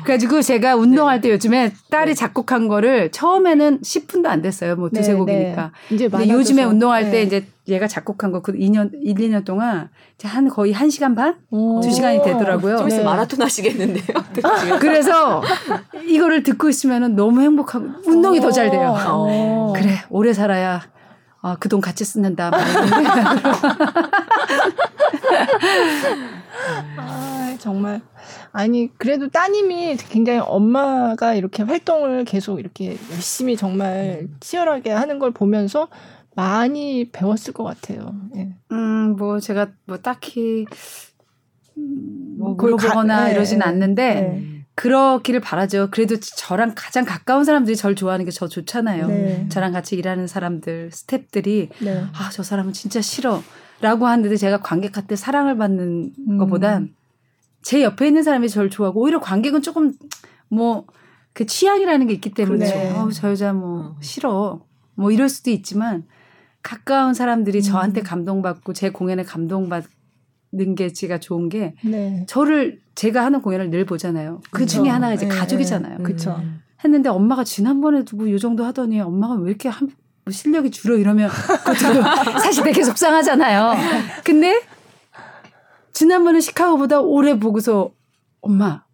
[0.04, 2.14] 그래가지고 제가 운동할 때 요즘에 딸이 네.
[2.14, 4.76] 작곡한 거를 처음에는 10분도 안 됐어요.
[4.76, 5.70] 뭐 두세 네, 곡이니까.
[5.88, 5.94] 네.
[5.94, 7.22] 이제 근데 요즘에 운동할 때 네.
[7.22, 9.88] 이제 얘가 작곡한 거 그 2년, 1, 2년 동안
[10.22, 11.36] 한 거의 1시간 반?
[11.50, 11.80] 오.
[11.80, 12.76] 2시간이 되더라고요.
[12.78, 13.10] 좀 있으면 네.
[13.10, 14.04] 마라톤 하시겠는데요?
[14.80, 15.42] 그래서
[16.06, 18.94] 이거를 듣고 있으면 너무 행복하고 운동이 더 잘 돼요.
[19.12, 19.72] 오.
[19.74, 20.82] 그래, 오래 살아야
[21.40, 22.50] 아, 그 돈 같이 쓰는다.
[26.96, 28.00] 아, 정말
[28.56, 34.36] 아니 그래도 따님이 굉장히 엄마가 이렇게 활동을 계속 이렇게 열심히 정말 음.
[34.38, 35.88] 치열하게 하는 걸 보면서
[36.36, 38.14] 많이 배웠을 것 같아요.
[38.36, 38.54] 예.
[38.70, 40.66] 음, 뭐 제가 뭐 딱히
[41.76, 44.64] 음, 뭐 물어보거나 가, 네, 이러진 않는데 네.
[44.76, 45.88] 그렇기를 바라죠.
[45.90, 49.08] 그래도 저랑 가장 가까운 사람들이 저를 좋아하는 게 저 좋잖아요.
[49.08, 49.46] 네.
[49.48, 52.04] 저랑 같이 일하는 사람들, 스탭들이 네.
[52.12, 53.42] 아, 저 사람은 진짜 싫어.
[53.80, 56.38] 라고 하는데 제가 관객한테 사랑을 받는 음.
[56.38, 56.94] 것보단
[57.64, 59.92] 제 옆에 있는 사람이 저를 좋아하고 오히려 관객은 조금
[60.48, 60.84] 뭐
[61.34, 62.90] 그 취향이라는 게 있기 때문에 네.
[62.92, 63.96] 어, 저 여자 뭐 어.
[64.00, 64.64] 싫어.
[64.94, 66.04] 뭐 이럴 수도 있지만
[66.62, 67.62] 가까운 사람들이 음.
[67.62, 69.84] 저한테 감동받고 제 공연에 감동받
[70.56, 72.24] 는 게 제가 좋은 게 네.
[72.28, 74.40] 저를 제가 하는 공연을 늘 보잖아요.
[74.52, 74.76] 그 그쵸.
[74.76, 75.34] 중에 하나가 이제 네.
[75.34, 75.98] 가족이잖아요.
[76.04, 76.40] 그렇죠.
[76.84, 79.88] 했는데 엄마가 지난번에도 뭐요 정도 하더니 엄마가 왜 이렇게 한,
[80.24, 81.28] 뭐 실력이 줄어 이러면
[82.40, 83.74] 사실 되게 속상하잖아요.
[84.22, 84.60] 근데
[85.94, 87.92] 지난번에 시카고보다 오래 보고서
[88.40, 88.84] 엄마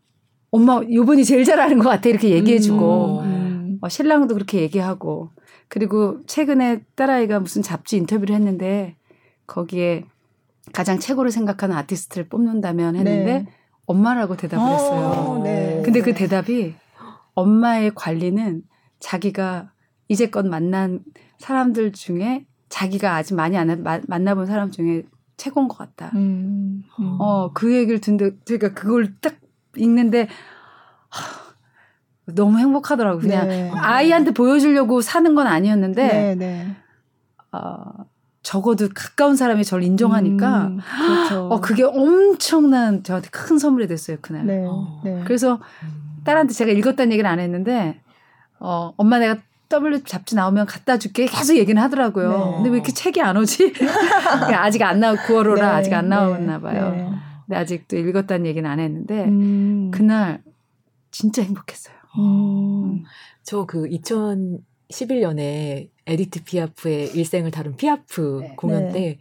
[0.50, 3.78] 엄마 요번이 제일 잘하는 것 같아 이렇게 얘기해주고 음.
[3.80, 5.30] 어, 신랑도 그렇게 얘기하고
[5.68, 8.96] 그리고 최근에 딸아이가 무슨 잡지 인터뷰를 했는데
[9.46, 10.04] 거기에
[10.72, 13.46] 가장 최고로 생각하는 아티스트를 뽑는다면 했는데 네.
[13.86, 15.40] 엄마라고 대답을 어, 했어요.
[15.42, 15.82] 네.
[15.84, 16.74] 근데 그 대답이
[17.34, 18.62] 엄마의 관리는
[19.00, 19.72] 자기가
[20.08, 21.00] 이제껏 만난
[21.38, 25.04] 사람들 중에 자기가 아직 많이 안 만나본 사람 중에
[25.40, 26.10] 최고인 것 같다.
[26.14, 27.16] 음, 음.
[27.18, 29.36] 어, 그 얘기를 듣는데, 그러니까 그걸 딱
[29.76, 30.28] 읽는데,
[31.08, 33.20] 하, 너무 행복하더라고요.
[33.22, 33.70] 그냥 네.
[33.74, 36.76] 아이한테 보여주려고 사는 건 아니었는데, 네, 네.
[37.52, 38.04] 어,
[38.42, 41.48] 적어도 가까운 사람이 저를 인정하니까 음, 그렇죠.
[41.48, 44.46] 어 그게 엄청난 저한테 큰 선물이 됐어요 그날.
[44.46, 45.00] 네, 어.
[45.04, 45.20] 네.
[45.24, 45.60] 그래서
[46.24, 48.00] 딸한테 제가 읽었다는 얘기를 안 했는데
[48.58, 49.36] 어 엄마 내가
[49.70, 52.30] W 잡지 나오면 갖다 줄게 계속 얘기는 하더라고요.
[52.30, 52.54] 네.
[52.56, 53.72] 근데 왜 이렇게 책이 안 오지?
[54.54, 56.90] 아직 안 나오 9월호라 네, 아직 안 나왔나 네, 봐요.
[56.90, 57.08] 네.
[57.46, 59.90] 근데 아직도 읽었다는 얘기는 안 했는데 음.
[59.92, 60.42] 그날
[61.12, 61.94] 진짜 행복했어요.
[62.18, 63.04] 음.
[63.44, 68.54] 저 그 2011년에 에디트 피아프의 일생을 다룬 피아프 네.
[68.56, 69.18] 공연 때 네.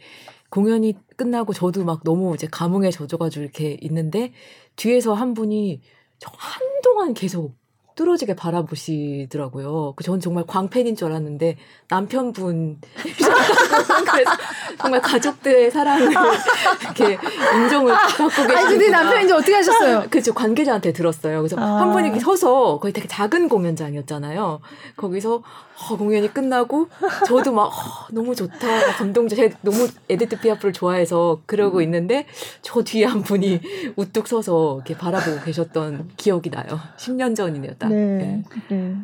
[0.50, 4.34] 공연이 끝나고 저도 막 너무 이제 감흥에 젖어가지고 이렇게 있는데
[4.76, 5.82] 뒤에서 한 분이
[6.24, 7.56] 한동안 계속
[8.00, 9.92] 뚫어지게 바라보시더라고요.
[9.98, 11.58] 그전 정말 광팬인 줄 알았는데
[11.90, 12.80] 남편분
[14.80, 17.18] 정말 가족들의 사랑을 이렇게
[17.56, 18.58] 인정을 받고 계시는.
[18.58, 20.06] 아니 근데 남편이 제 어떻게 하셨어요?
[20.10, 21.40] 그죠 관계자한테 들었어요.
[21.40, 21.82] 그래서 아.
[21.82, 24.62] 한 분이 서서 거의 되게 작은 공연장이었잖아요.
[24.96, 25.44] 거기서
[25.90, 26.90] 어, 공연이 끝나고
[27.26, 31.84] 저도 막 어, 너무 좋다 감동적 제가 너무 에디트 피아프를 좋아해서 그러고 음.
[31.84, 32.26] 있는데
[32.62, 33.62] 저 뒤에 한 분이
[33.96, 36.80] 우뚝 서서 이렇게 바라보고 계셨던 기억이 나요.
[36.98, 37.89] 10년 전이네요, 딱.
[37.90, 38.18] 네.
[38.18, 38.44] 네.
[38.70, 38.96] 네.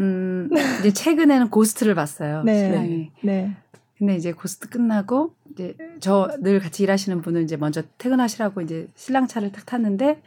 [0.00, 2.42] 음, 이제 최근에는 고스트를 봤어요.
[2.42, 2.58] 네.
[2.58, 3.10] 신랑이.
[3.22, 3.56] 네.
[3.96, 9.28] 근데 이제 고스트 끝나고 이제 저 늘 같이 일하시는 분은 이제 먼저 퇴근하시라고 이제 신랑
[9.28, 10.20] 차를 딱 탔는데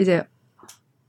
[0.00, 0.22] 이제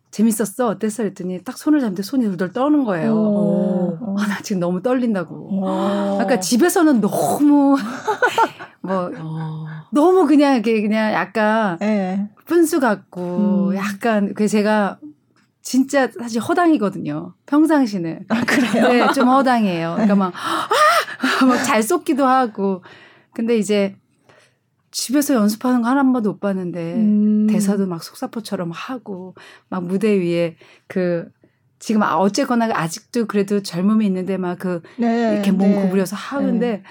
[0.10, 3.14] 재밌었어 어땠어 그랬더니 딱 손을 잡는데 손이 돌돌 떠는 거예요.
[3.16, 4.16] 어.
[4.20, 5.64] 아, 나 지금 너무 떨린다고.
[6.20, 7.78] 아까 집에서는 너무
[8.82, 9.66] 뭐 어.
[9.92, 12.28] 너무 그냥 이게 그냥 약간 네.
[12.46, 13.76] 분수 같고 음.
[13.76, 15.00] 약간 그 제가
[15.62, 17.34] 진짜 사실 허당이거든요.
[17.46, 18.26] 평상시는.
[18.30, 18.88] 아, 그래요?
[18.88, 19.92] 네, 좀 허당이에요.
[19.94, 21.46] 그러니까 막, 아!
[21.46, 22.84] 막잘 쏟기도 하고.
[23.34, 23.96] 근데 이제
[24.90, 27.48] 집에서 연습하는 거 하나 한 번도 못 봤는데, 음.
[27.48, 29.36] 대사도 막 속사포처럼 하고,
[29.70, 30.58] 막 무대 위에
[30.88, 31.30] 그,
[31.82, 35.82] 지금 어쨌거나 아직도 그래도 젊음이 있는데 막 그 네, 이렇게 몸 네.
[35.82, 36.84] 구부려서 하는데 네.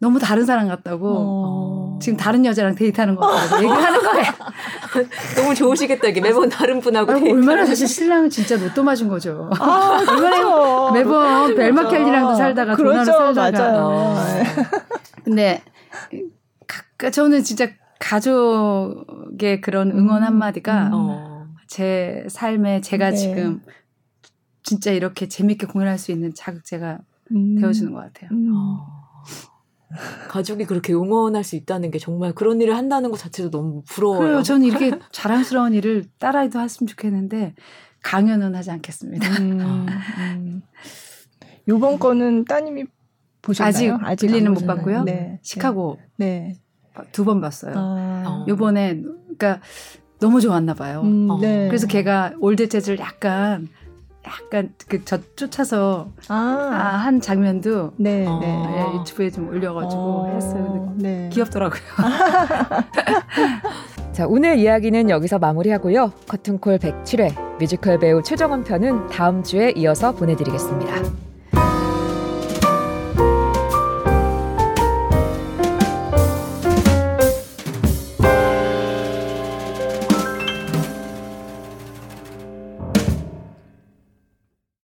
[0.00, 1.98] 너무 다른 사람 같다고 어.
[2.00, 4.32] 지금 다른 여자랑 데이트하는 거 같다고 얘기를 하는 거예요.
[5.36, 9.50] 너무 좋으시겠다 이게 매번 다른 분하고 아이고, 얼마나 사실 신랑은 진짜 로또 맞은 거죠.
[9.58, 10.90] 아, 그렇죠.
[10.94, 13.04] 매번 벨마 켈리랑도 살다가 그렇죠.
[13.04, 13.86] 살다가 맞아요.
[13.86, 14.16] 어.
[15.22, 15.62] 근데
[17.12, 20.26] 저는 진짜 가족의 그런 응원 음.
[20.26, 20.90] 한마디가 음.
[20.94, 21.46] 어.
[21.66, 23.16] 제 삶에 제가 네.
[23.16, 23.60] 지금
[24.62, 26.98] 진짜 이렇게 재밌게 공연할 수 있는 자극제가
[27.32, 27.60] 음.
[27.60, 28.30] 되어주는 것 같아요.
[28.32, 28.50] 음.
[28.54, 28.99] 어.
[30.28, 34.18] 가족이 그렇게 응원할 수 있다는 게 정말 그런 일을 한다는 것 자체도 너무 부러워요.
[34.20, 34.42] 그래요.
[34.42, 37.54] 저는 이렇게 자랑스러운 일을 딸아이도 했으면 좋겠는데
[38.02, 39.28] 강요는 하지 않겠습니다.
[39.42, 39.86] 음,
[40.18, 40.62] 음.
[41.68, 42.84] 요번 거는 따님이
[43.42, 43.70] 보셨나요?
[43.72, 45.04] 아직, 아직 빌리는 못 봤고요.
[45.04, 45.38] 네.
[45.42, 46.54] 시카고 네.
[47.12, 47.74] 두 번 봤어요.
[47.76, 48.44] 아.
[48.48, 49.60] 요번에 그러니까
[50.20, 51.00] 너무 좋았나 봐요.
[51.02, 51.66] 음, 네.
[51.68, 53.68] 그래서 걔가 old 재즈를 약간
[54.30, 56.70] 약간 그저 쫓아서 아.
[56.72, 58.38] 아, 한 장면도 네, 어.
[58.40, 58.98] 네.
[58.98, 60.32] 유튜브에 좀 올려가지고 어.
[60.34, 60.92] 했어요.
[60.96, 61.28] 네.
[61.32, 61.80] 귀엽더라고요.
[64.12, 66.12] 자 오늘 이야기는 여기서 마무리하고요.
[66.28, 71.29] 커튼콜 107회 뮤지컬 배우 최정원 편은 다음 주에 이어서 보내드리겠습니다.